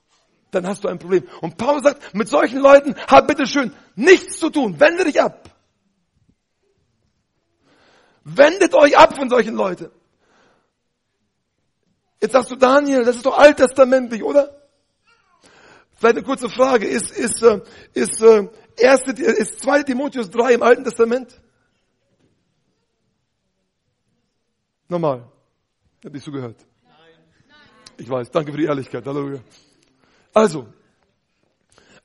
[0.52, 1.28] Dann hast du ein Problem.
[1.42, 4.80] Und Paulus sagt, mit solchen Leuten hab bitte schön nichts zu tun.
[4.80, 5.50] Wende dich ab.
[8.24, 9.92] Wendet euch ab von solchen Leuten.
[12.22, 14.62] Jetzt sagst du, Daniel, das ist doch alttestamentlich, oder?
[15.96, 16.88] Vielleicht eine kurze Frage.
[16.88, 17.62] Ist, ist, äh,
[17.94, 18.48] ist, äh,
[18.78, 21.42] erste, ist 2 Timotheus 3 im Alten Testament?
[24.88, 25.28] Nochmal.
[26.00, 26.58] Ich habe nicht zugehört.
[27.98, 28.30] Ich weiß.
[28.30, 29.06] Danke für die Ehrlichkeit.
[29.06, 29.40] Halleluja.
[30.34, 30.68] Also.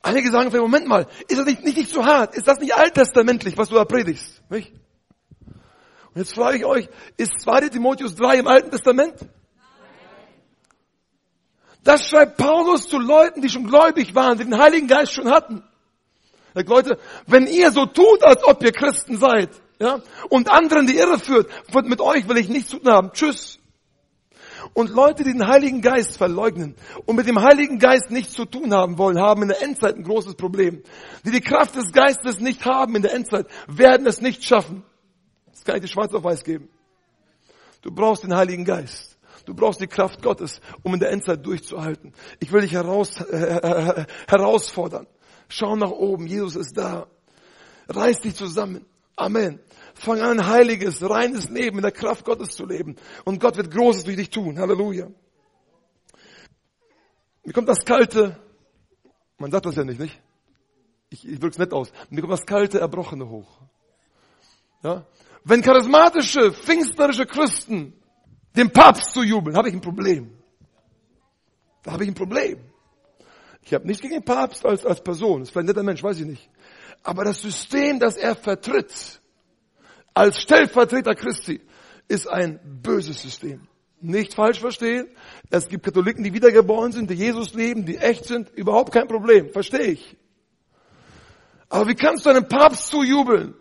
[0.03, 2.35] Einige sagen, Moment mal, ist das nicht, nicht, nicht zu hart?
[2.35, 4.43] Ist das nicht alttestamentlich, was du da predigst?
[4.49, 4.73] Nicht?
[6.15, 6.89] Und jetzt frage ich euch,
[7.19, 9.15] ist 2 Timotheus 3 im Alten Testament?
[11.85, 15.63] Das schreibt Paulus zu Leuten, die schon gläubig waren, die den Heiligen Geist schon hatten.
[16.55, 19.51] Sagt, Leute, wenn ihr so tut, als ob ihr Christen seid,
[19.81, 20.03] Ja?
[20.29, 21.51] Und anderen die Irre führt.
[21.85, 23.13] Mit euch will ich nichts zu tun haben.
[23.13, 23.59] Tschüss.
[24.75, 26.77] Und Leute, die den Heiligen Geist verleugnen
[27.07, 30.05] und mit dem Heiligen Geist nichts zu tun haben wollen, haben in der Endzeit ein
[30.05, 30.83] großes Problem.
[31.25, 34.85] Die die Kraft des Geistes nicht haben in der Endzeit, werden es nicht schaffen.
[35.51, 36.69] Das kann ich dir schwarz auf weiß geben.
[37.83, 39.10] Du brauchst den Heiligen Geist.
[39.45, 42.13] Du brauchst die Kraft Gottes, um in der Endzeit durchzuhalten.
[42.39, 45.07] Ich will dich heraus, äh, äh, herausfordern.
[45.49, 46.27] Schau nach oben.
[46.27, 47.07] Jesus ist da.
[47.89, 48.87] Reiß dich zusammen.
[49.17, 49.61] Amen.
[49.95, 52.97] Fang an, heiliges, reines Leben in der Kraft Gottes zu leben.
[53.25, 54.59] Und Gott wird Großes durch dich tun.
[54.59, 55.09] Halleluja.
[57.45, 58.39] Mir kommt das kalte,
[59.39, 60.21] man sagt das ja nicht, nicht?
[61.09, 61.91] Ich, ich drück's nett aus.
[62.11, 63.61] Mir kommt das kalte, erbrochene hoch.
[64.83, 65.07] Ja?
[65.45, 68.00] Wenn charismatische, pfingstlerische Christen
[68.57, 70.33] dem Papst zu jubeln, habe ich ein Problem.
[71.83, 72.59] Da habe ich ein Problem.
[73.63, 75.43] Ich habe nichts gegen den Papst als, als Person.
[75.43, 76.51] Ist vielleicht ein netter Mensch, weiß ich nicht.
[77.03, 79.21] Aber das System, das er vertritt,
[80.13, 81.61] als Stellvertreter Christi,
[82.09, 83.69] ist ein böses System.
[84.01, 85.09] Nicht falsch verstehen.
[85.51, 88.51] Es gibt Katholiken, die wiedergeboren sind, die Jesus leben, die echt sind.
[88.51, 89.51] Überhaupt kein Problem.
[89.51, 90.17] Verstehe ich.
[91.69, 93.55] Aber wie kannst du einem Papst zujubeln,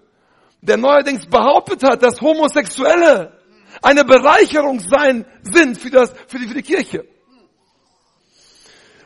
[0.62, 3.39] der neuerdings behauptet hat, dass Homosexuelle
[3.82, 7.06] eine Bereicherung sein sind für, das, für, die, für die Kirche?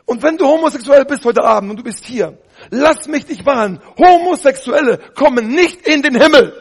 [0.06, 2.38] Und wenn du homosexuell bist heute Abend und du bist hier,
[2.70, 3.80] lass mich dich warnen.
[3.98, 6.60] Homosexuelle kommen nicht in den Himmel.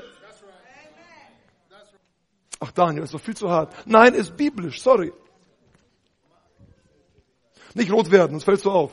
[2.60, 3.74] Ach Daniel, ist doch viel zu hart.
[3.86, 5.12] Nein, ist biblisch, sorry.
[7.74, 8.92] Nicht rot werden, sonst fällst du auf.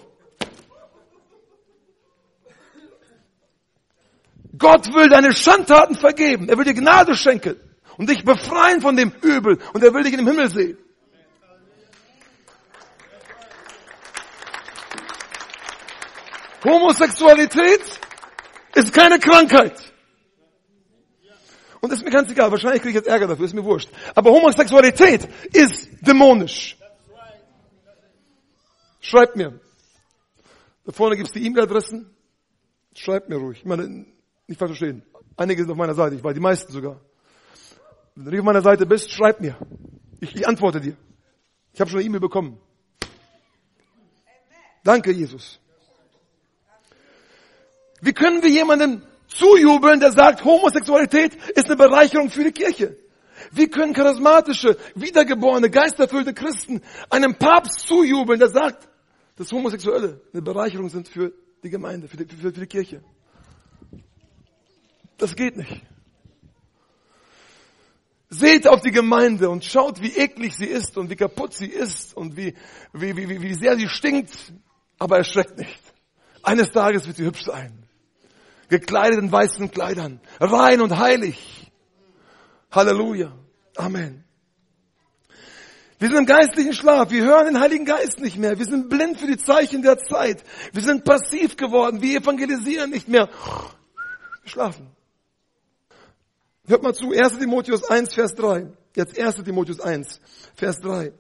[4.59, 6.49] Gott will deine Schandtaten vergeben.
[6.49, 7.70] Er will dir Gnade schenken
[8.01, 10.79] und dich befreien von dem Übel und er will dich in den Himmel sehen.
[16.65, 17.83] Homosexualität
[18.75, 19.93] ist keine Krankheit.
[21.83, 23.91] Und ist mir ganz egal, wahrscheinlich kriege ich jetzt Ärger dafür, ist mir wurscht.
[24.15, 26.79] Aber Homosexualität ist dämonisch.
[29.03, 29.61] Schreibt mir.
[30.87, 32.15] Da vorne gibt's die E-Mail-Adressen.
[32.95, 33.59] Schreibt mir ruhig.
[33.59, 34.07] Ich meine,
[34.47, 35.03] nicht falsch verstehen.
[35.37, 36.99] Einige sind auf meiner Seite, ich weiß, die meisten sogar.
[38.23, 39.57] Wenn du auf meiner Seite bist, schreib mir.
[40.21, 40.95] Ich, ich antworte dir.
[41.73, 42.61] Ich habe schon eine E-Mail bekommen.
[44.85, 45.59] Danke, Jesus.
[48.03, 52.99] Wie können wir jemanden zujubeln, der sagt, Homosexualität ist eine Bereicherung für die Kirche?
[53.53, 58.87] Wie können charismatische, wiedergeborene, geisterfüllte Christen einem Papst zujubeln, der sagt,
[59.37, 63.03] dass Homosexuelle eine Bereicherung sind für die Gemeinde, für die, für, für die Kirche?
[65.17, 65.83] Das geht nicht.
[68.31, 72.17] Seht auf die Gemeinde und schaut, wie eklig sie ist und wie kaputt sie ist
[72.17, 72.55] und wie,
[72.93, 74.33] wie, wie, wie sehr sie stinkt,
[74.99, 75.81] aber erschreckt nicht.
[76.43, 77.81] Eines Tages wird sie hübsch sein
[78.71, 81.71] gekleidet in weißen Kleidern, rein und heilig.
[82.71, 83.33] Halleluja.
[83.77, 84.25] Amen.
[85.99, 87.11] Wir sind im geistlichen Schlaf.
[87.11, 88.59] Wir hören den Heiligen Geist nicht mehr.
[88.59, 90.43] Wir sind blind für die Zeichen der Zeit.
[90.73, 92.01] Wir sind passiv geworden.
[92.01, 93.29] Wir evangelisieren nicht mehr.
[93.29, 94.87] Wir schlafen.
[96.71, 97.11] Hört mal zu.
[97.11, 97.39] 1.
[97.41, 98.69] Timotheus 1, Vers 3.
[98.95, 99.43] Jetzt 1.
[99.43, 100.21] Timotheus 1,
[100.55, 101.13] Vers 3.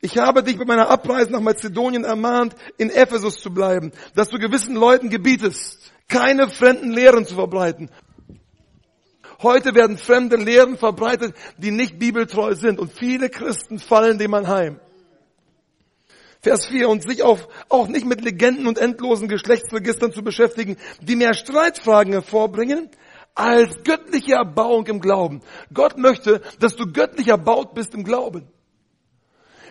[0.00, 4.38] Ich habe dich bei meiner Abreise nach Mazedonien ermahnt, in Ephesus zu bleiben, dass du
[4.38, 7.90] gewissen Leuten gebietest, keine fremden Lehren zu verbreiten.
[9.42, 14.78] Heute werden fremde Lehren verbreitet, die nicht bibeltreu sind und viele Christen fallen dem anheim.
[16.42, 21.16] Vers 4, und sich auf, auch nicht mit Legenden und endlosen Geschlechtsregistern zu beschäftigen, die
[21.16, 22.88] mehr Streitfragen hervorbringen,
[23.36, 25.42] als göttliche Erbauung im Glauben.
[25.72, 28.48] Gott möchte, dass du göttlich erbaut bist im Glauben.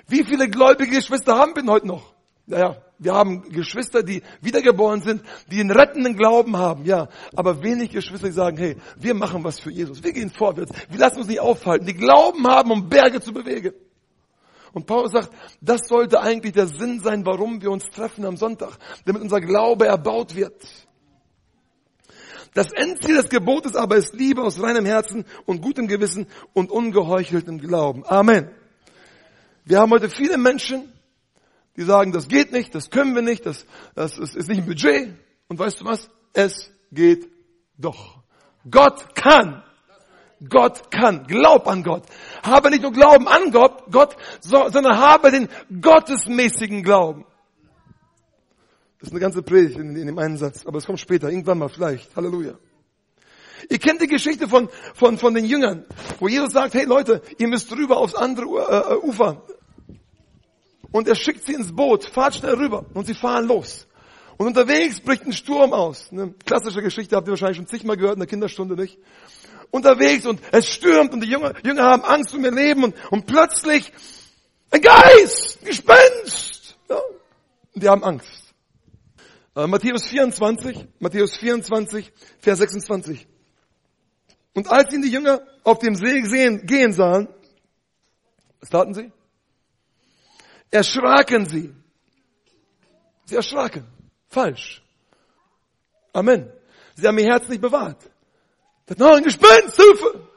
[0.07, 2.13] Wie viele gläubige Geschwister haben wir denn heute noch?
[2.45, 7.09] Naja, wir haben Geschwister, die wiedergeboren sind, die einen rettenden Glauben haben, ja.
[7.35, 10.03] Aber wenig Geschwister, die sagen, hey, wir machen was für Jesus.
[10.03, 10.71] Wir gehen vorwärts.
[10.89, 11.87] Wir lassen uns nicht aufhalten.
[11.87, 13.73] Die Glauben haben, um Berge zu bewegen.
[14.73, 18.77] Und Paulus sagt, das sollte eigentlich der Sinn sein, warum wir uns treffen am Sonntag,
[19.05, 20.84] damit unser Glaube erbaut wird.
[22.55, 27.59] Das Endziel des Gebotes aber ist Liebe aus reinem Herzen und gutem Gewissen und ungeheucheltem
[27.59, 28.05] Glauben.
[28.05, 28.49] Amen.
[29.65, 30.89] Wir haben heute viele Menschen,
[31.75, 34.65] die sagen, das geht nicht, das können wir nicht, das, das ist, ist nicht ein
[34.65, 35.13] Budget.
[35.49, 36.09] Und weißt du was?
[36.31, 37.27] Es geht
[37.77, 38.23] doch.
[38.71, 39.61] Gott kann.
[40.47, 41.27] Gott kann.
[41.27, 42.03] Glaub an Gott.
[42.41, 45.49] Habe nicht nur Glauben an Gott, Gott, sondern habe den
[45.81, 47.25] gottesmäßigen Glauben.
[49.05, 51.59] Das ist eine ganze Predigt in, in dem einen Satz, aber es kommt später, irgendwann
[51.59, 52.15] mal vielleicht.
[52.15, 52.55] Halleluja.
[53.69, 55.85] Ihr kennt die Geschichte von, von, von den Jüngern,
[56.19, 59.43] wo Jesus sagt, hey Leute, ihr müsst rüber aufs andere äh, Ufer
[60.91, 63.85] und er schickt sie ins Boot, fahrt schnell rüber und sie fahren los.
[64.37, 66.09] Und unterwegs bricht ein Sturm aus.
[66.11, 68.97] Eine klassische Geschichte habt ihr wahrscheinlich schon zigmal gehört in der Kinderstunde, nicht?
[69.69, 73.27] unterwegs und es stürmt und die Jünger, Jünger haben Angst um ihr Leben und, und
[73.27, 73.93] plötzlich
[74.71, 76.75] ein Geist, ein Gespenst.
[76.89, 76.99] Ja.
[77.75, 78.44] Und die haben Angst.
[79.55, 83.25] Äh, Matthäus 24, Matthäus 24, Vers 26.
[84.53, 87.29] Und als ihn die Jünger auf dem See sehen, gehen sahen,
[88.59, 89.11] was taten sie?
[90.71, 91.73] Erschraken sie.
[93.25, 93.85] Sie erschraken.
[94.27, 94.83] Falsch.
[96.11, 96.51] Amen.
[96.95, 98.09] Sie haben ihr Herz nicht bewahrt.
[98.85, 100.27] Das noch ein Gespenst, Hilfe!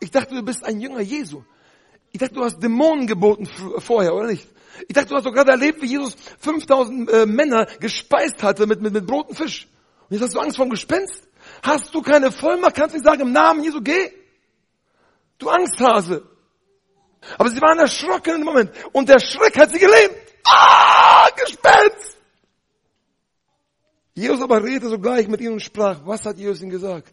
[0.00, 1.44] Ich dachte, du bist ein Jünger Jesu.
[2.12, 3.46] Ich dachte, du hast Dämonen geboten
[3.78, 4.48] vorher, oder nicht?
[4.88, 8.80] Ich dachte, du hast doch gerade erlebt, wie Jesus 5000 äh, Männer gespeist hatte mit,
[8.80, 9.68] mit, mit Brot und Fisch.
[10.08, 11.28] Und jetzt hast du Angst vor dem Gespenst?
[11.62, 12.74] Hast du keine Vollmacht?
[12.74, 14.12] Kannst du nicht sagen, im Namen Jesu geh?
[15.38, 16.22] Du Angsthase.
[17.38, 18.70] Aber sie waren erschrocken im Moment.
[18.92, 20.16] Und der Schreck hat sie gelähmt.
[20.44, 22.16] Ah, Gespenst!
[24.14, 27.12] Jesus aber redete sogleich mit ihnen und sprach, was hat Jesus ihnen gesagt?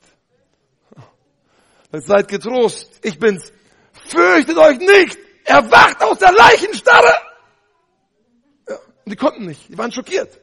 [1.91, 3.51] Seid getrost, ich bin's.
[4.07, 5.17] Fürchtet euch nicht!
[5.43, 7.13] Erwacht aus der Leichenstarre!
[9.05, 10.39] Und die konnten nicht, die waren schockiert.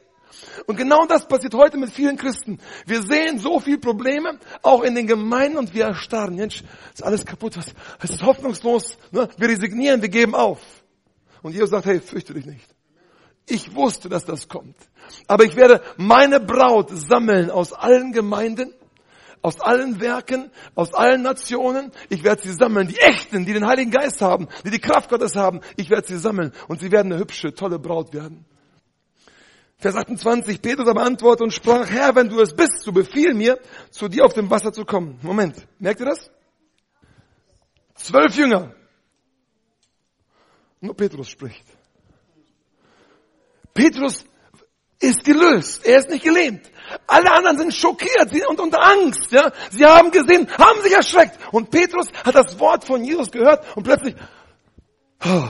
[0.65, 2.59] Und genau das passiert heute mit vielen Christen.
[2.85, 6.35] Wir sehen so viele Probleme, auch in den Gemeinden, und wir erstarren.
[6.35, 8.97] Mensch, ist alles kaputt, es ist hoffnungslos.
[9.11, 9.27] Ne?
[9.37, 10.59] Wir resignieren, wir geben auf.
[11.41, 12.67] Und Jesus sagt, hey, fürchte dich nicht.
[13.47, 14.75] Ich wusste, dass das kommt.
[15.27, 18.73] Aber ich werde meine Braut sammeln aus allen Gemeinden,
[19.41, 21.91] aus allen Werken, aus allen Nationen.
[22.09, 22.87] Ich werde sie sammeln.
[22.87, 25.61] Die Echten, die den Heiligen Geist haben, die die Kraft Gottes haben.
[25.77, 26.51] Ich werde sie sammeln.
[26.67, 28.45] Und sie werden eine hübsche, tolle Braut werden.
[29.77, 33.59] Vers 28, Petrus aber antwortete und sprach, Herr, wenn du es bist, so befiehl mir,
[33.89, 35.17] zu dir auf dem Wasser zu kommen.
[35.23, 36.29] Moment, merkt ihr das?
[37.95, 38.75] Zwölf Jünger.
[40.81, 41.65] Nur Petrus spricht.
[43.73, 44.25] Petrus
[45.01, 45.85] ist gelöst.
[45.85, 46.71] Er ist nicht gelähmt.
[47.07, 49.31] Alle anderen sind schockiert und unter Angst.
[49.31, 49.51] Ja?
[49.71, 51.37] Sie haben gesehen, haben sich erschreckt.
[51.51, 54.15] Und Petrus hat das Wort von Jesus gehört und plötzlich,
[55.25, 55.47] oh,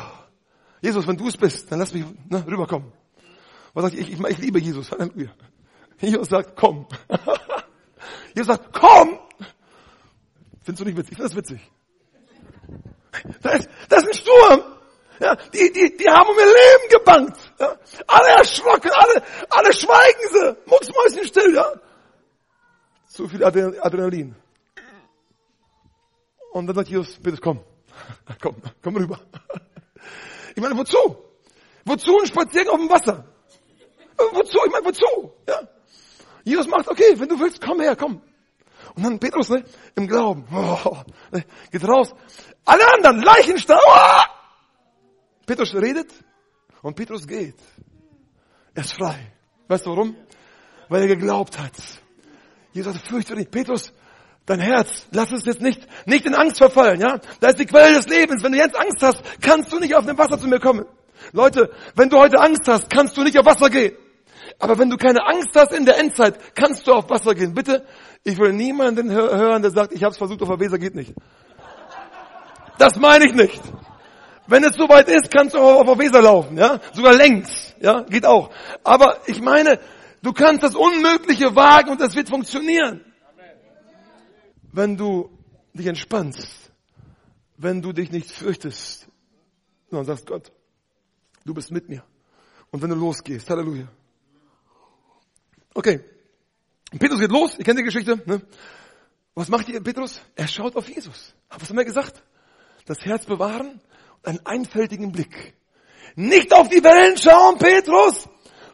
[0.81, 2.91] Jesus, wenn du es bist, dann lass mich ne, rüberkommen.
[3.73, 4.91] Was sagt ich, ich, ich liebe Jesus.
[4.91, 5.29] Halleluja.
[5.99, 6.87] Jesus sagt, komm.
[8.35, 9.19] Jesus sagt, komm.
[10.63, 11.17] Findest du nicht witzig?
[11.17, 11.61] Das witzig.
[13.41, 14.61] Das ist, das ist ein Sturm.
[15.19, 17.50] Ja, die, die, die haben um ihr Leben gebankt.
[17.61, 17.77] Ja.
[18.07, 20.57] Alle erschrocken, alle, alle schweigen sie.
[20.65, 21.71] Mucksmäuschen still, ja.
[23.07, 24.35] Zu viel Adrenalin.
[26.53, 27.63] Und dann sagt Jesus, bitte komm.
[28.41, 29.19] Komm, komm rüber.
[30.55, 30.97] Ich meine, wozu?
[31.85, 33.25] Wozu ein Spaziergang auf dem Wasser?
[34.17, 34.57] Wozu?
[34.65, 35.31] Ich meine, wozu?
[35.47, 35.61] Ja.
[36.43, 38.21] Jesus macht, okay, wenn du willst, komm her, komm.
[38.95, 39.63] Und dann Petrus, ne,
[39.95, 40.97] im Glauben, oh,
[41.71, 42.13] geht raus.
[42.65, 44.21] Alle anderen, Leichenstarr, oh!
[45.45, 46.11] Petrus redet
[46.81, 47.55] und Petrus geht.
[48.73, 49.31] Er ist frei.
[49.67, 50.15] Weißt du warum?
[50.89, 51.73] Weil er geglaubt hat.
[52.73, 53.49] Jesus sagt, fürchte dich.
[53.49, 53.93] Petrus,
[54.45, 57.19] dein Herz, lass es jetzt nicht, nicht in Angst verfallen, ja?
[57.39, 58.43] Da ist die Quelle des Lebens.
[58.43, 60.85] Wenn du jetzt Angst hast, kannst du nicht auf dem Wasser zu mir kommen.
[61.33, 63.95] Leute, wenn du heute Angst hast, kannst du nicht auf Wasser gehen.
[64.59, 67.53] Aber wenn du keine Angst hast in der Endzeit, kannst du auf Wasser gehen.
[67.53, 67.85] Bitte,
[68.23, 71.13] ich will niemanden hören, der sagt, ich habe es versucht, auf der Weser geht nicht.
[72.77, 73.61] Das meine ich nicht.
[74.51, 76.81] Wenn es soweit ist, kannst du auch auf der Weser laufen, ja?
[76.91, 78.01] Sogar längs, ja?
[78.01, 78.53] Geht auch.
[78.83, 79.79] Aber ich meine,
[80.21, 82.99] du kannst das Unmögliche wagen und das wird funktionieren.
[84.73, 85.29] Wenn du
[85.73, 86.69] dich entspannst,
[87.55, 89.07] wenn du dich nicht fürchtest,
[89.89, 90.51] sondern sagst Gott,
[91.45, 92.03] du bist mit mir.
[92.71, 93.87] Und wenn du losgehst, Halleluja.
[95.73, 96.01] Okay.
[96.99, 98.21] Petrus geht los, ihr kennt die Geschichte.
[98.25, 98.41] Ne?
[99.33, 100.19] Was macht ihr, Petrus?
[100.35, 101.33] Er schaut auf Jesus.
[101.47, 102.21] Was haben wir gesagt?
[102.85, 103.79] Das Herz bewahren
[104.23, 105.53] einen einfältigen Blick.
[106.15, 108.27] Nicht auf die Wellen schauen, Petrus.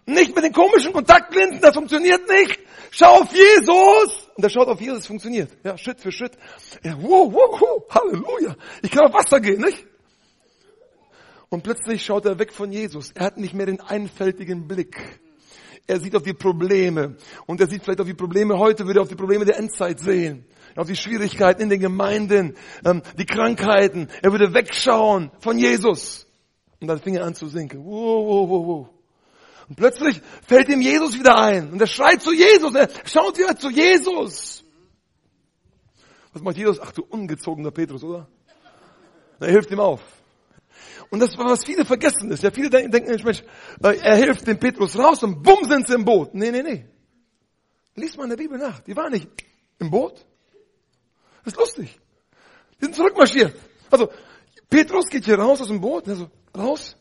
[0.05, 2.59] Nicht mit den komischen Kontaktlinsen, das funktioniert nicht.
[2.91, 4.29] Schau auf Jesus.
[4.35, 5.51] Und er schaut auf Jesus, es funktioniert.
[5.63, 6.37] Ja, Schritt für Schritt.
[6.83, 8.55] Ja, wow, wow, wow, Halleluja.
[8.81, 9.85] Ich kann auf Wasser gehen, nicht?
[11.49, 13.11] Und plötzlich schaut er weg von Jesus.
[13.11, 15.19] Er hat nicht mehr den einfältigen Blick.
[15.87, 17.15] Er sieht auf die Probleme.
[17.45, 19.99] Und er sieht vielleicht auf die Probleme heute, würde er auf die Probleme der Endzeit
[20.01, 20.45] sehen.
[20.75, 24.09] Auf die Schwierigkeiten in den Gemeinden, ähm, die Krankheiten.
[24.21, 26.27] Er würde wegschauen von Jesus.
[26.81, 27.83] Und dann fing er an zu sinken.
[27.85, 28.89] Wow, wow, wow, wow.
[29.69, 31.71] Und plötzlich fällt ihm Jesus wieder ein.
[31.71, 32.75] Und er schreit zu Jesus.
[32.75, 34.63] Er schaut wieder zu Jesus.
[36.33, 36.79] Was macht Jesus?
[36.79, 38.27] Ach du ungezogener Petrus, oder?
[39.39, 40.01] Er hilft ihm auf.
[41.09, 42.43] Und das war, was viele vergessen ist.
[42.43, 43.43] Ja, viele denken, Mensch,
[43.81, 46.33] äh, er hilft dem Petrus raus und bumm sind sie im Boot.
[46.33, 46.85] Nee, nee, nee.
[47.95, 48.79] Lies mal in der Bibel nach.
[48.81, 49.27] Die waren nicht
[49.79, 50.25] im Boot.
[51.43, 51.99] Das ist lustig.
[52.79, 53.55] Die sind zurückmarschiert.
[53.89, 54.09] Also,
[54.69, 56.97] Petrus geht hier raus aus dem Boot, also raus,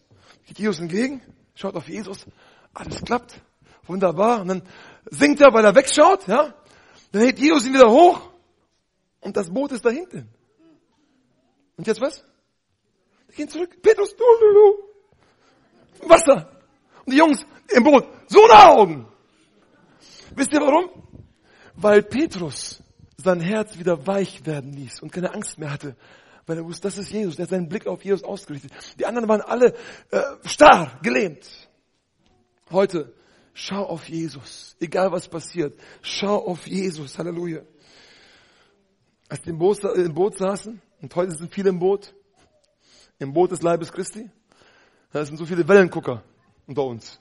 [0.47, 1.21] geht Jesus entgegen,
[1.55, 2.27] schaut auf Jesus,
[2.73, 3.41] alles klappt,
[3.87, 4.41] wunderbar.
[4.41, 4.63] Und dann
[5.11, 6.55] singt er, weil er wegschaut, ja.
[7.13, 8.31] Dann hebt Jesus ihn wieder hoch
[9.21, 10.29] Und das Boot ist da hinten.
[11.77, 12.25] Und jetzt was?
[13.31, 13.81] Die gehen zurück.
[13.83, 14.53] Petrus, du, du,
[16.01, 16.09] du.
[16.09, 16.51] Wasser.
[17.05, 18.07] Und die Jungs im Boot.
[18.27, 19.07] So eine Augen.
[20.35, 20.91] Wisst ihr warum?
[21.75, 22.83] Weil Petrus
[23.17, 25.97] sein Herz wieder weich werden ließ und keine Angst mehr hatte.
[26.47, 27.39] Weil er wusste, das ist Jesus.
[27.39, 28.73] Er hat seinen Blick auf Jesus ausgerichtet.
[28.99, 29.75] Die anderen waren alle
[30.11, 31.45] äh, starr, gelähmt.
[32.71, 33.13] Heute,
[33.53, 34.77] schau auf Jesus.
[34.81, 35.79] Egal was passiert.
[36.03, 37.19] Schau auf Jesus.
[37.19, 37.63] Halleluja.
[39.29, 42.15] Als die im Boot, im Boot saßen, und heute sind viele im Boot,
[43.19, 44.31] im Boot des Leibes Christi,
[45.13, 46.23] da sind so viele Wellengucker
[46.67, 47.21] unter uns.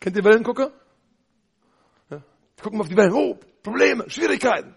[0.00, 0.72] Kennt ihr Wellengucker?
[2.10, 2.22] Ja?
[2.58, 3.12] Die gucken auf die Wellen.
[3.12, 4.74] Oh, Probleme, Schwierigkeiten.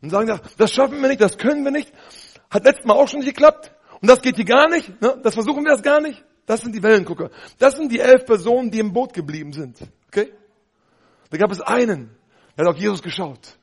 [0.00, 1.92] Und sagen, das schaffen wir nicht, das können wir nicht.
[2.50, 3.72] Hat letztes Mal auch schon nicht geklappt.
[4.00, 5.00] Und das geht hier gar nicht.
[5.00, 5.20] Ne?
[5.22, 6.24] Das versuchen wir das gar nicht.
[6.44, 7.30] Das sind die Wellengucker.
[7.58, 9.78] Das sind die elf Personen, die im Boot geblieben sind.
[10.08, 10.32] Okay?
[11.30, 12.10] Da gab es einen,
[12.56, 13.56] der hat auf Jesus geschaut.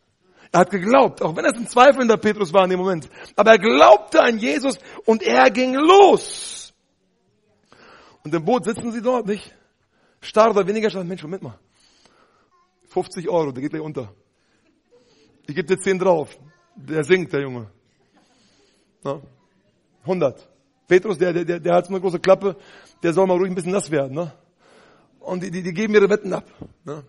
[0.51, 3.07] Er hat geglaubt, auch wenn es ein zweifelnder Petrus war in dem Moment.
[3.35, 6.73] Aber er glaubte an Jesus und er ging los.
[8.23, 9.55] Und im Boot sitzen sie dort, nicht?
[10.21, 11.03] Starr oder weniger starr.
[11.03, 11.59] Mensch, Moment mal.
[12.87, 14.13] 50 Euro, der geht gleich unter.
[15.47, 16.37] Ich gebe dir 10 drauf.
[16.75, 17.69] Der singt, der Junge.
[19.03, 19.21] Na?
[20.01, 20.49] 100.
[20.87, 22.55] Petrus, der, der, der hat so eine große Klappe,
[23.03, 24.15] der soll mal ruhig ein bisschen nass werden.
[24.15, 24.33] Ne?
[25.19, 26.45] Und die, die, die geben ihre Wetten ab.
[26.83, 27.03] Ne?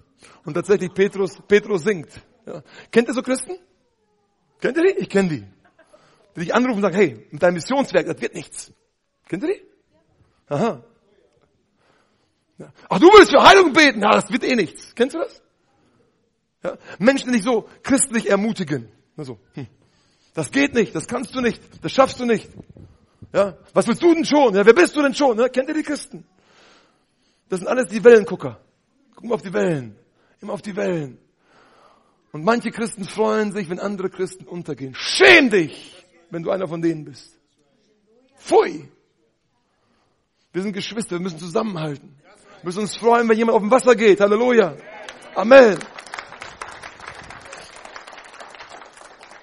[0.44, 2.20] Und tatsächlich, Petrus, Petrus singt.
[2.46, 2.62] Ja.
[2.90, 3.58] Kennt ihr so Christen?
[4.60, 5.00] Kennt ihr die?
[5.00, 5.44] Ich kenne die.
[6.36, 8.72] Die dich anrufen und sagen, hey, mit deinem Missionswerk, das wird nichts.
[9.28, 9.62] Kennt ihr die?
[10.48, 10.82] Aha.
[12.58, 12.72] Ja.
[12.88, 14.02] Ach, du willst für Heilung beten?
[14.02, 14.94] Ja, das wird eh nichts.
[14.94, 15.42] Kennst du das?
[16.62, 16.76] Ja?
[16.98, 18.90] Menschen, die dich so christlich ermutigen.
[19.16, 19.66] Also, hm,
[20.34, 22.48] das geht nicht, das kannst du nicht, das schaffst du nicht.
[23.32, 23.56] Ja?
[23.72, 24.54] Was willst du denn schon?
[24.54, 25.38] Ja, wer bist du denn schon?
[25.38, 25.48] Ja?
[25.48, 26.24] Kennt ihr die Christen?
[27.48, 28.60] Das sind alles die Wellengucker.
[29.14, 29.96] Guck mal auf die Wellen.
[30.40, 31.18] Immer auf die Wellen.
[32.32, 34.94] Und manche Christen freuen sich, wenn andere Christen untergehen.
[34.94, 37.36] Schäm dich, wenn du einer von denen bist.
[38.38, 38.88] Pfui.
[40.52, 42.16] Wir sind Geschwister, wir müssen zusammenhalten.
[42.22, 44.20] Wir müssen uns freuen, wenn jemand auf dem Wasser geht.
[44.20, 44.76] Halleluja.
[45.34, 45.78] Amen.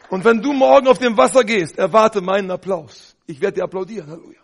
[0.09, 3.15] Und wenn du morgen auf dem Wasser gehst, erwarte meinen Applaus.
[3.25, 4.09] Ich werde dir applaudieren.
[4.09, 4.39] Halleluja.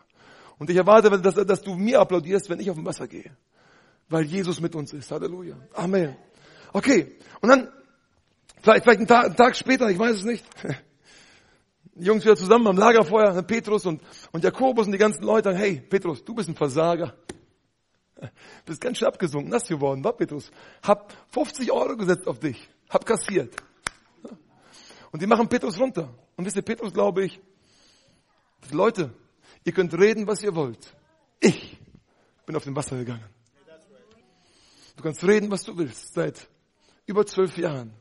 [0.58, 3.36] Und ich erwarte, dass, dass du mir applaudierst, wenn ich auf dem Wasser gehe.
[4.10, 5.12] Weil Jesus mit uns ist.
[5.12, 5.56] Halleluja.
[5.74, 6.16] Amen.
[6.74, 7.18] Okay.
[7.42, 7.70] Und dann,
[8.64, 10.46] vielleicht, vielleicht einen Tag, einen Tag später, ich weiß es nicht.
[11.96, 14.02] Die Jungs wieder zusammen am Lagerfeuer, Petrus und,
[14.32, 17.14] und Jakobus und die ganzen Leute, hey, Petrus, du bist ein Versager.
[18.16, 18.30] Du
[18.66, 20.50] bist ganz schön abgesunken, nass geworden, war Petrus.
[20.82, 22.70] Hab 50 Euro gesetzt auf dich.
[22.90, 23.54] Hab kassiert.
[25.12, 26.10] Und die machen Petrus runter.
[26.36, 27.40] Und wisst ihr, Petrus glaube ich,
[28.72, 29.14] Leute,
[29.66, 30.96] ihr könnt reden, was ihr wollt.
[31.40, 31.78] Ich
[32.46, 33.26] bin auf dem Wasser gegangen.
[34.96, 36.14] Du kannst reden, was du willst.
[36.14, 36.48] Seit
[37.06, 37.94] über zwölf Jahren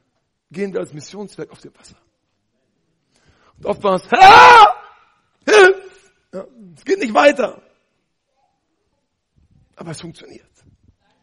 [0.53, 1.97] gehen wir als Missionswerk auf dem Wasser.
[3.57, 4.67] Und oft war es, ah!
[5.45, 6.13] Hilf!
[6.33, 6.47] Ja,
[6.77, 7.61] es geht nicht weiter.
[9.77, 10.51] Aber es funktioniert.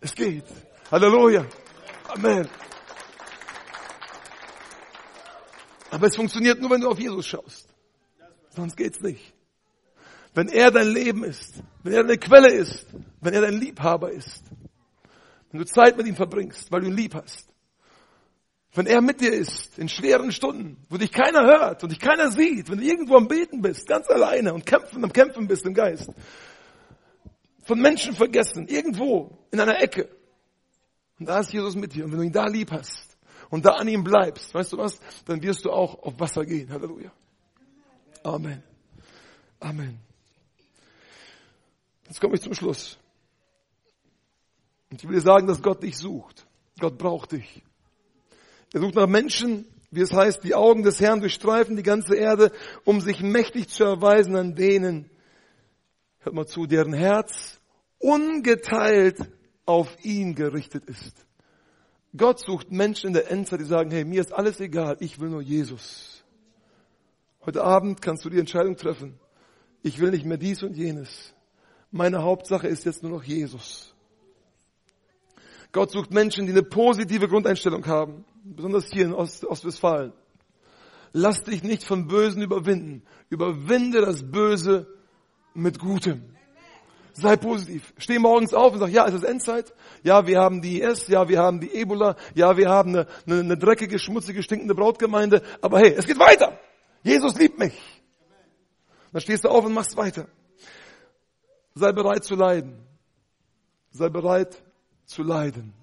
[0.02, 0.46] Es geht.
[0.92, 1.46] Halleluja.
[2.08, 2.50] Amen.
[5.92, 7.68] Aber es funktioniert nur, wenn du auf Jesus schaust.
[8.50, 9.34] Sonst geht's nicht.
[10.34, 12.86] Wenn er dein Leben ist, wenn er deine Quelle ist,
[13.22, 14.44] wenn er dein Liebhaber ist,
[15.52, 17.48] wenn du Zeit mit ihm verbringst, weil du ihn lieb hast,
[18.74, 22.32] wenn er mit dir ist, in schweren Stunden, wo dich keiner hört und dich keiner
[22.32, 25.74] sieht, wenn du irgendwo am Beten bist, ganz alleine und kämpfen, am Kämpfen bist im
[25.74, 26.10] Geist,
[27.64, 30.10] von Menschen vergessen, irgendwo, in einer Ecke,
[31.20, 33.10] und da ist Jesus mit dir, und wenn du ihn da lieb hast,
[33.50, 36.70] und da an ihm bleibst, weißt du was, dann wirst du auch auf Wasser gehen.
[36.70, 37.12] Halleluja.
[38.24, 38.64] Amen.
[39.60, 40.00] Amen.
[42.08, 42.98] Jetzt komme ich zum Schluss.
[44.90, 46.46] Und ich will dir sagen, dass Gott dich sucht.
[46.80, 47.64] Gott braucht dich.
[48.74, 52.52] Er sucht nach Menschen, wie es heißt, die Augen des Herrn durchstreifen die ganze Erde,
[52.86, 55.10] um sich mächtig zu erweisen an denen,
[56.20, 57.60] hört mal zu, deren Herz
[57.98, 59.18] ungeteilt
[59.66, 61.26] auf ihn gerichtet ist.
[62.16, 65.30] Gott sucht Menschen in der Endzeit, die sagen, hey, mir ist alles egal, ich will
[65.30, 66.24] nur Jesus.
[67.46, 69.20] Heute Abend kannst du die Entscheidung treffen.
[69.82, 71.34] Ich will nicht mehr dies und jenes.
[71.92, 73.96] Meine Hauptsache ist jetzt nur noch Jesus.
[75.72, 80.14] Gott sucht Menschen, die eine positive Grundeinstellung haben, besonders hier in Ost Ostwestfalen.
[81.12, 83.04] Lass dich nicht vom Bösen überwinden.
[83.30, 84.88] Überwinde das Böse
[85.54, 86.36] mit Gutem.
[87.14, 87.94] Sei positiv.
[87.98, 89.74] Steh morgens auf und sag, ja, es ist Endzeit.
[90.04, 91.08] Ja, wir haben die IS.
[91.08, 92.16] Ja, wir haben die Ebola.
[92.36, 95.42] Ja, wir haben eine, eine, eine dreckige, schmutzige, stinkende Brautgemeinde.
[95.62, 96.60] Aber hey, es geht weiter.
[97.04, 97.74] Jesus liebt mich.
[99.12, 100.28] Dann stehst du auf und machst weiter.
[101.74, 102.86] Sei bereit zu leiden.
[103.92, 104.64] Sei bereit
[105.06, 105.74] zu leiden.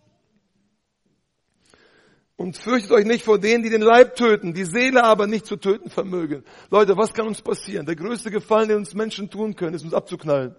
[2.37, 5.57] Und fürchtet euch nicht vor denen, die den Leib töten, die Seele aber nicht zu
[5.57, 6.45] töten vermögen.
[6.71, 7.87] Leute, was kann uns passieren?
[7.87, 10.55] Der größte Gefallen, den uns Menschen tun können, ist uns abzuknallen.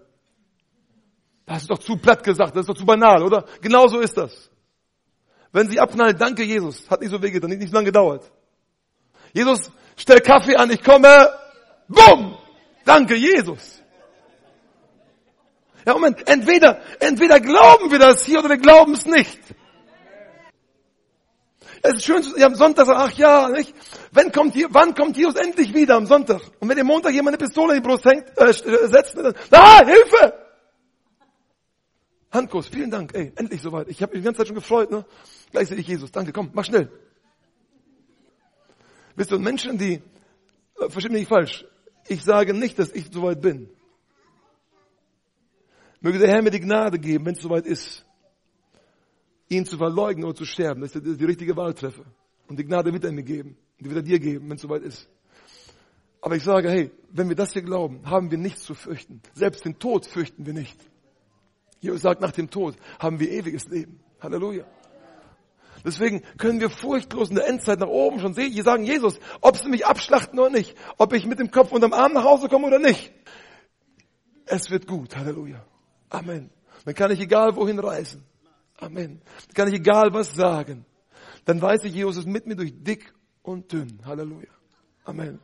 [1.46, 3.44] Das ist doch zu platt gesagt, das ist doch zu banal, oder?
[3.60, 4.50] Genau so ist das.
[5.52, 8.30] Wenn sie abknallen, danke Jesus, hat nicht so wehgetan, nicht, nicht lange gedauert.
[9.32, 11.30] Jesus, stell Kaffee an, ich komme,
[11.86, 12.36] bumm,
[12.84, 13.80] danke Jesus.
[15.86, 19.38] Ja, Moment, entweder, entweder glauben wir das hier oder wir glauben es nicht.
[21.82, 23.74] Es ist schön, ja, am Sonntag ach ja, nicht?
[24.12, 26.40] Wenn kommt hier, wann kommt Jesus endlich wieder am Sonntag?
[26.60, 29.84] Und wenn der Montag jemand eine Pistole in die Brust hängt, äh, setzt, dann, ah,
[29.84, 30.34] Hilfe!
[32.30, 33.88] Handkuss, vielen Dank, ey, endlich soweit.
[33.88, 35.04] Ich habe mich die ganze Zeit schon gefreut, ne?
[35.50, 36.10] Gleich sehe ich Jesus.
[36.10, 36.90] Danke, komm, mach schnell.
[39.16, 40.02] Wisst du, Menschen, die,
[40.78, 41.64] äh, versteht mich nicht falsch,
[42.08, 43.70] ich sage nicht, dass ich soweit bin.
[46.00, 48.04] Möge der Herr mir die Gnade geben, wenn es soweit ist
[49.48, 52.04] ihn zu verleugnen oder zu sterben, dass ich die richtige Wahl treffe.
[52.48, 53.56] Und die Gnade wird er mir geben.
[53.80, 55.08] Die wird er dir geben, wenn es soweit ist.
[56.20, 59.22] Aber ich sage, hey, wenn wir das hier glauben, haben wir nichts zu fürchten.
[59.34, 60.78] Selbst den Tod fürchten wir nicht.
[61.80, 64.00] Jesus sagt, nach dem Tod haben wir ewiges Leben.
[64.20, 64.64] Halleluja.
[65.84, 69.68] Deswegen können wir furchtlos in der Endzeit nach oben schon sehen, sagen, Jesus, ob sie
[69.68, 72.80] mich abschlachten oder nicht, ob ich mit dem Kopf unterm Arm nach Hause komme oder
[72.80, 73.12] nicht.
[74.46, 75.16] Es wird gut.
[75.16, 75.64] Halleluja.
[76.08, 76.50] Amen.
[76.84, 78.24] Dann kann ich egal wohin reisen.
[78.78, 79.20] Amen.
[79.48, 80.84] Dann kann ich egal was sagen.
[81.44, 83.12] Dann weiß ich, Jesus ist mit mir durch dick
[83.42, 84.00] und dünn.
[84.04, 84.48] Halleluja.
[85.04, 85.40] Amen.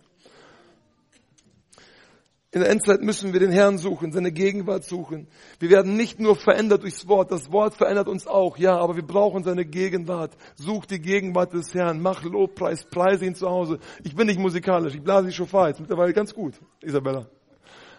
[2.55, 5.26] In der Endzeit müssen wir den Herrn suchen, seine Gegenwart suchen.
[5.59, 9.03] Wir werden nicht nur verändert durchs Wort, das Wort verändert uns auch, ja, aber wir
[9.03, 10.37] brauchen seine Gegenwart.
[10.55, 13.80] Such die Gegenwart des Herrn, mach Lobpreis, preise ihn zu Hause.
[14.05, 17.26] Ich bin nicht musikalisch, ich blase die Schofar jetzt mittlerweile ganz gut, Isabella.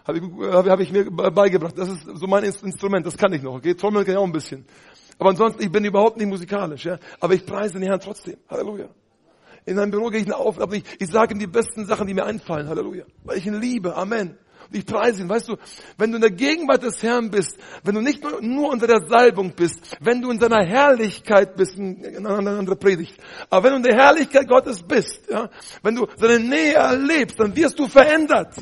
[0.06, 0.24] Habe ich,
[0.70, 3.74] hab ich mir beigebracht, das ist so mein Instrument, das kann ich noch, okay?
[3.74, 4.64] Trommeln kann ich auch ein bisschen.
[5.18, 6.98] Aber ansonsten, ich bin überhaupt nicht musikalisch, ja.
[7.20, 8.36] Aber ich preise den Herrn trotzdem.
[8.48, 8.88] Halleluja.
[9.64, 12.14] In einem Büro gehe ich auf, aber ich, ich sage ihm die besten Sachen, die
[12.14, 12.68] mir einfallen.
[12.68, 13.04] Halleluja.
[13.24, 13.96] Weil ich ihn liebe.
[13.96, 14.38] Amen.
[14.68, 15.28] Und ich preise ihn.
[15.28, 15.56] Weißt du,
[15.96, 19.06] wenn du in der Gegenwart des Herrn bist, wenn du nicht nur, nur unter der
[19.06, 23.16] Salbung bist, wenn du in seiner Herrlichkeit bist, in einer anderen Predigt,
[23.48, 25.50] aber wenn du in der Herrlichkeit Gottes bist, ja,
[25.82, 28.54] wenn du seine Nähe erlebst, dann wirst du verändert.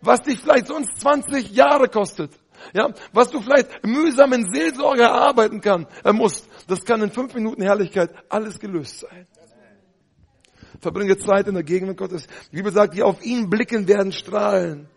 [0.00, 2.32] Was dich vielleicht sonst 20 Jahre kostet,
[2.72, 7.34] ja, was du vielleicht mühsam in Seelsorge erarbeiten kann, er muss, das kann in fünf
[7.34, 9.26] Minuten Herrlichkeit alles gelöst sein.
[10.80, 12.26] Verbringe Zeit in der Gegenwart Gottes.
[12.50, 14.88] Die Bibel sagt, die auf ihn blicken werden strahlen.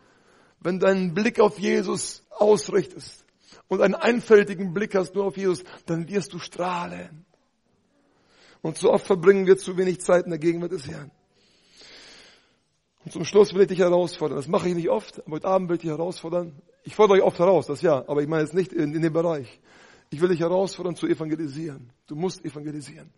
[0.59, 3.23] Wenn du einen Blick auf Jesus ausrichtest
[3.67, 7.25] und einen einfältigen Blick hast nur auf Jesus, dann wirst du strahlen.
[8.63, 11.11] Und so oft verbringen wir zu wenig Zeit in der Gegenwart des Herrn.
[13.05, 14.37] Und zum Schluss will ich dich herausfordern.
[14.37, 16.59] Das mache ich nicht oft, aber heute Abend will ich dich herausfordern.
[16.85, 19.11] Ich fordere euch oft heraus, das ja, aber ich meine jetzt nicht in, in dem
[19.11, 19.59] Bereich.
[20.11, 21.91] Ich will dich herausfordern zu evangelisieren.
[22.05, 23.11] Du musst evangelisieren.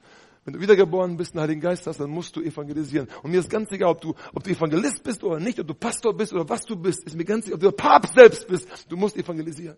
[0.45, 3.09] Wenn du wiedergeboren bist, einen Heiligen Geist hast, dann musst du evangelisieren.
[3.21, 5.73] Und mir ist ganz egal, ob du, ob du Evangelist bist oder nicht, ob du
[5.73, 8.69] Pastor bist oder was du bist, ist mir ganz egal, ob du Papst selbst bist,
[8.87, 9.75] du musst evangelisieren.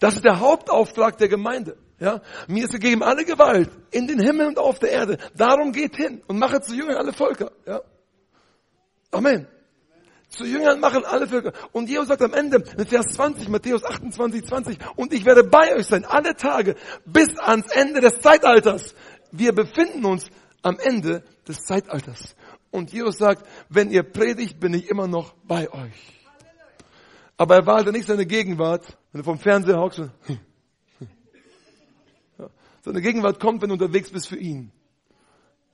[0.00, 1.76] Das ist der Hauptauftrag der Gemeinde.
[2.00, 5.18] Ja, mir ist gegeben alle Gewalt in den Himmel und auf der Erde.
[5.36, 7.52] Darum geht hin und mache zu Jüngern alle Völker.
[7.64, 7.80] Ja.
[9.12, 9.46] Amen.
[10.36, 11.52] Zu Jüngern machen alle Völker.
[11.72, 15.74] Und Jesus sagt am Ende, in Vers 20, Matthäus 28, 20, und ich werde bei
[15.74, 16.74] euch sein, alle Tage,
[17.04, 18.94] bis ans Ende des Zeitalters.
[19.30, 20.26] Wir befinden uns
[20.62, 22.34] am Ende des Zeitalters.
[22.70, 26.14] Und Jesus sagt, wenn ihr predigt, bin ich immer noch bei euch.
[27.36, 30.02] Aber er wahlte nicht seine Gegenwart, wenn du vom Fernseher hockst.
[32.84, 34.70] Seine Gegenwart kommt, wenn du unterwegs bist für ihn.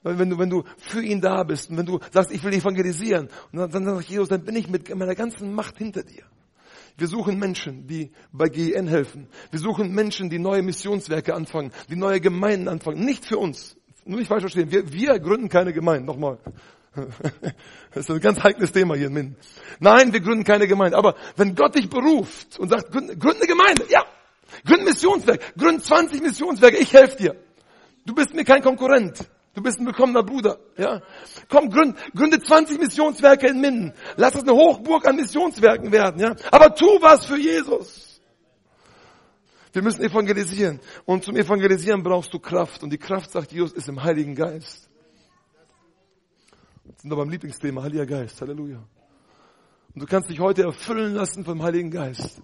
[0.02, 3.28] Wenn du, wenn du für ihn da bist und wenn du sagst, ich will evangelisieren,
[3.52, 6.22] und dann, dann sagt Jesus, dann bin ich mit meiner ganzen Macht hinter dir.
[6.96, 9.28] Wir suchen Menschen, die bei GEN helfen.
[9.50, 13.04] Wir suchen Menschen, die neue Missionswerke anfangen, die neue Gemeinden anfangen.
[13.04, 13.76] Nicht für uns.
[14.04, 14.70] Nur nicht falsch verstehen.
[14.70, 16.06] Wir, wir gründen keine Gemeinden.
[16.06, 16.38] Nochmal.
[17.92, 19.36] Das ist ein ganz heikles Thema hier in Minden.
[19.80, 20.96] Nein, wir gründen keine Gemeinde.
[20.96, 24.04] Aber wenn Gott dich beruft und sagt, gründe, gründe eine Gemeinde, ja,
[24.64, 25.54] Gründ Missionswerk.
[25.56, 26.78] Gründ 20 Missionswerke.
[26.78, 27.36] Ich helfe dir.
[28.06, 29.28] Du bist mir kein Konkurrent.
[29.54, 30.58] Du bist ein willkommener Bruder.
[30.76, 31.02] Ja?
[31.48, 33.92] Komm, gründ, gründe 20 Missionswerke in Minden.
[34.16, 36.20] Lass es eine Hochburg an Missionswerken werden.
[36.20, 36.36] Ja?
[36.52, 38.20] Aber tu was für Jesus.
[39.72, 40.80] Wir müssen evangelisieren.
[41.04, 42.82] Und zum Evangelisieren brauchst du Kraft.
[42.82, 44.88] Und die Kraft, sagt Jesus, ist im Heiligen Geist.
[46.84, 48.40] Das sind wir beim Lieblingsthema, Heiliger Geist.
[48.40, 48.82] Halleluja.
[49.94, 52.40] Und du kannst dich heute erfüllen lassen vom Heiligen Geist.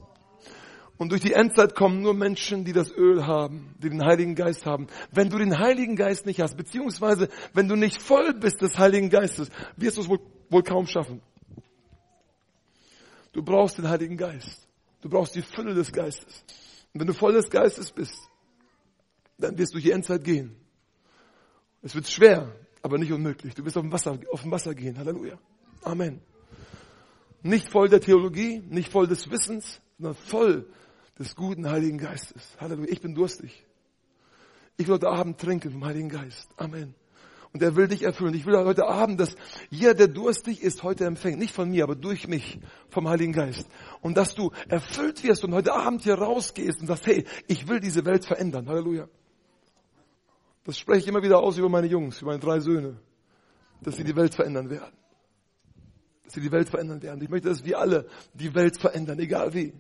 [0.99, 4.65] Und durch die Endzeit kommen nur Menschen, die das Öl haben, die den Heiligen Geist
[4.65, 4.87] haben.
[5.11, 9.11] Wenn du den Heiligen Geist nicht hast, beziehungsweise wenn du nicht voll bist des Heiligen
[9.11, 11.21] Geistes, wirst du es wohl, wohl kaum schaffen.
[13.33, 14.67] Du brauchst den Heiligen Geist.
[15.03, 16.43] Du brauchst die Fülle des Geistes.
[16.95, 18.19] Und wenn du voll des Geistes bist,
[19.37, 20.57] dann wirst du die Endzeit gehen.
[21.83, 23.55] Es wird schwer, aber nicht unmöglich.
[23.55, 24.97] Du wirst auf dem Wasser, auf dem Wasser gehen.
[24.97, 25.39] Halleluja.
[25.83, 26.23] Amen.
[27.43, 30.67] Nicht voll der Theologie, nicht voll des Wissens, sondern voll
[31.19, 32.57] des guten Heiligen Geistes.
[32.61, 32.91] Halleluja.
[32.91, 33.65] Ich bin durstig.
[34.77, 36.49] Ich will heute Abend trinken vom Heiligen Geist.
[36.57, 36.95] Amen.
[37.53, 38.35] Und er will dich erfüllen.
[38.35, 39.35] Ich will heute Abend, dass
[39.71, 41.39] jeder, der durstig ist, heute empfängt.
[41.39, 42.61] Nicht von mir, aber durch mich,
[42.91, 43.67] vom Heiligen Geist.
[44.03, 47.81] Und dass du erfüllt wirst und heute Abend hier rausgehst und sagst, hey, ich will
[47.81, 48.69] diese Welt verändern.
[48.69, 49.09] Halleluja.
[50.65, 53.01] Das spreche ich immer wieder aus über meine Jungs, über meine drei Söhne.
[53.81, 54.93] Dass sie die Welt verändern werden.
[56.25, 57.23] Dass sie die Welt verändern werden.
[57.23, 59.73] Ich möchte, dass wir alle die Welt verändern, egal wie.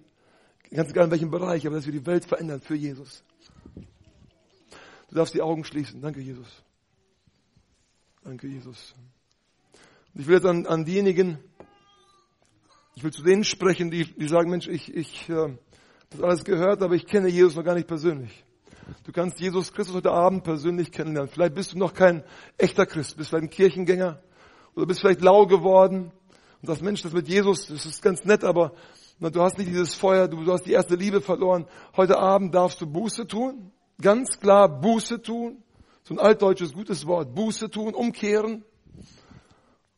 [0.70, 3.22] Ganz egal in welchem Bereich, aber dass wir die Welt verändern für Jesus.
[5.08, 6.00] Du darfst die Augen schließen.
[6.00, 6.48] Danke, Jesus.
[8.24, 8.94] Danke, Jesus.
[10.14, 11.38] Und ich will jetzt an, an diejenigen,
[12.96, 15.56] ich will zu denen sprechen, die, die sagen, Mensch, ich, ich äh,
[16.10, 18.44] das alles gehört, aber ich kenne Jesus noch gar nicht persönlich.
[19.04, 21.30] Du kannst Jesus Christus heute Abend persönlich kennenlernen.
[21.30, 22.22] Vielleicht bist du noch kein
[22.56, 24.22] echter Christ, bist vielleicht ein Kirchengänger
[24.74, 26.12] oder bist vielleicht lau geworden
[26.60, 28.72] und sagst, Mensch, das mit Jesus, das ist ganz nett, aber
[29.20, 31.66] du hast nicht dieses Feuer, du, hast die erste Liebe verloren.
[31.96, 35.62] Heute Abend darfst du Buße tun, ganz klar Buße tun
[36.06, 38.64] so ein altdeutsches gutes Wort, Buße tun, umkehren.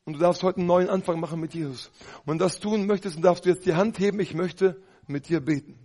[0.07, 1.91] Und du darfst heute einen neuen Anfang machen mit Jesus.
[2.21, 4.81] Und wenn du das tun möchtest, dann darfst du jetzt die Hand heben, ich möchte
[5.07, 5.79] mit dir beten.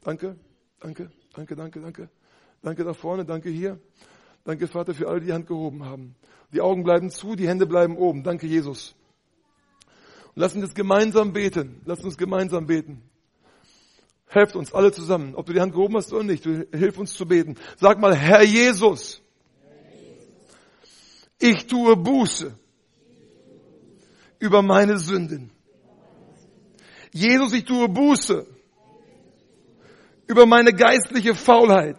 [0.00, 0.36] Danke,
[0.80, 2.08] danke, danke, danke, danke.
[2.62, 3.78] Danke da vorne, danke hier.
[4.44, 6.16] Danke Vater für alle, die die Hand gehoben haben.
[6.54, 8.22] Die Augen bleiben zu, die Hände bleiben oben.
[8.22, 8.96] Danke Jesus.
[10.34, 11.80] Lass uns jetzt gemeinsam beten.
[11.84, 13.02] Lass uns gemeinsam beten.
[14.26, 15.34] Helft uns alle zusammen.
[15.36, 17.56] Ob du die Hand gehoben hast oder nicht, hilf uns zu beten.
[17.76, 19.22] Sag mal, Herr Jesus,
[21.38, 22.52] ich tue Buße
[24.40, 25.50] über meine Sünden.
[27.12, 28.44] Jesus, ich tue Buße
[30.26, 31.98] über meine geistliche Faulheit.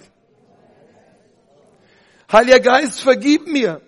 [2.30, 3.82] Heiliger Geist, vergib mir,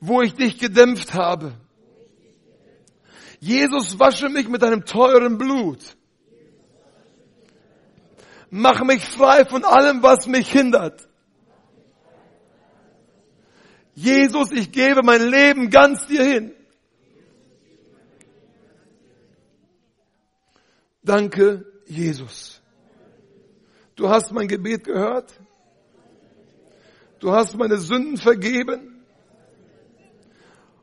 [0.00, 1.54] wo ich dich gedämpft habe.
[3.44, 5.96] Jesus, wasche mich mit deinem teuren Blut.
[8.48, 11.06] Mach mich frei von allem, was mich hindert.
[13.94, 16.54] Jesus, ich gebe mein Leben ganz dir hin.
[21.02, 22.62] Danke, Jesus.
[23.94, 25.38] Du hast mein Gebet gehört.
[27.18, 28.93] Du hast meine Sünden vergeben.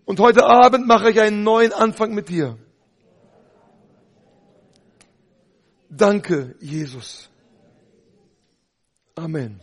[0.05, 2.57] Und heute Abend mache ich einen neuen Anfang mit dir.
[5.89, 7.29] Danke, Jesus.
[9.15, 9.61] Amen.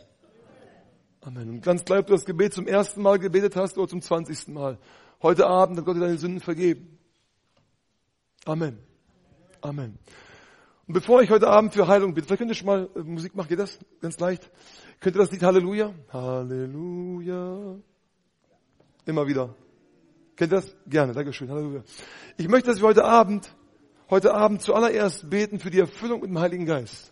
[1.21, 1.51] Amen.
[1.51, 4.55] Und ganz gleich, ob du das Gebet zum ersten Mal gebetet hast oder zum zwanzigsten
[4.55, 4.79] Mal.
[5.23, 6.99] Heute Abend hat Gott dir deine Sünden vergeben.
[8.45, 8.79] Amen.
[9.61, 9.99] Amen.
[10.87, 13.35] Und bevor ich heute Abend für Heilung bitte, vielleicht könnt ihr schon mal äh, Musik
[13.35, 13.79] machen, geht das?
[14.01, 14.51] Ganz leicht.
[15.01, 15.93] Könnt ihr das Lied Halleluja?
[16.13, 17.77] Halleluja.
[19.05, 19.55] Immer wieder.
[20.39, 20.77] Kennt ihr das?
[20.87, 21.83] Gerne, Dankeschön, Halleluja.
[22.37, 23.53] Ich möchte, dass wir heute Abend,
[24.09, 27.11] heute Abend zuallererst beten für die Erfüllung mit dem Heiligen Geist.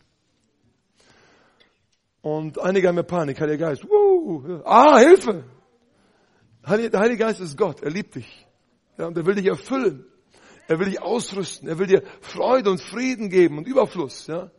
[2.23, 3.85] Und einige haben ja Panik, Heiliger Geist.
[3.85, 5.43] Uh, ah, Hilfe!
[6.63, 8.47] Der Heilige Geist ist Gott, er liebt dich.
[8.97, 10.07] Ja, und er will dich erfüllen.
[10.69, 11.69] Er will dich ausrüsten.
[11.69, 14.29] Er will dir Freude und Frieden geben und Überfluss.
[14.29, 14.53] Ja.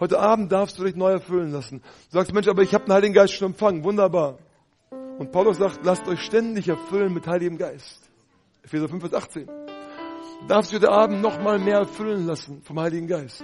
[0.00, 1.80] Heute Abend darfst du dich neu erfüllen lassen.
[2.10, 3.84] Du sagst, Mensch, aber ich habe den Heiligen Geist schon empfangen.
[3.84, 4.38] Wunderbar.
[5.18, 8.00] Und Paulus sagt, lasst euch ständig erfüllen mit Heiligem Geist.
[8.62, 9.46] Epheser 5, Vers 18.
[9.46, 13.42] Du darfst dich heute Abend noch mal mehr erfüllen lassen vom Heiligen Geist.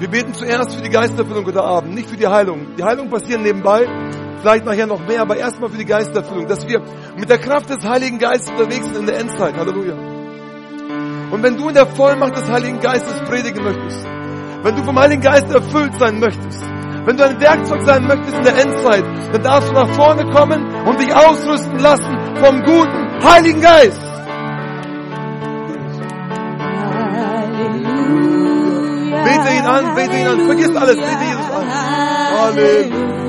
[0.00, 2.74] Wir beten zuerst für die Geisterfüllung heute Abend, nicht für die Heilung.
[2.76, 3.86] Die Heilung passiert nebenbei,
[4.40, 6.82] vielleicht nachher noch mehr, aber erstmal für die Geisterfüllung, dass wir
[7.16, 9.54] mit der Kraft des Heiligen Geistes unterwegs sind in der Endzeit.
[9.54, 9.94] Halleluja.
[11.30, 14.04] Und wenn du in der Vollmacht des Heiligen Geistes predigen möchtest,
[14.64, 16.64] wenn du vom Heiligen Geist erfüllt sein möchtest,
[17.04, 20.64] wenn du ein Werkzeug sein möchtest in der Endzeit, dann darfst du nach vorne kommen
[20.86, 24.00] und dich ausrüsten lassen vom guten Heiligen Geist.
[29.24, 30.46] Bete ihn an, bete ihn an.
[30.46, 31.66] Vergiss alles, bete Jesus an.
[32.40, 33.21] Halleluja.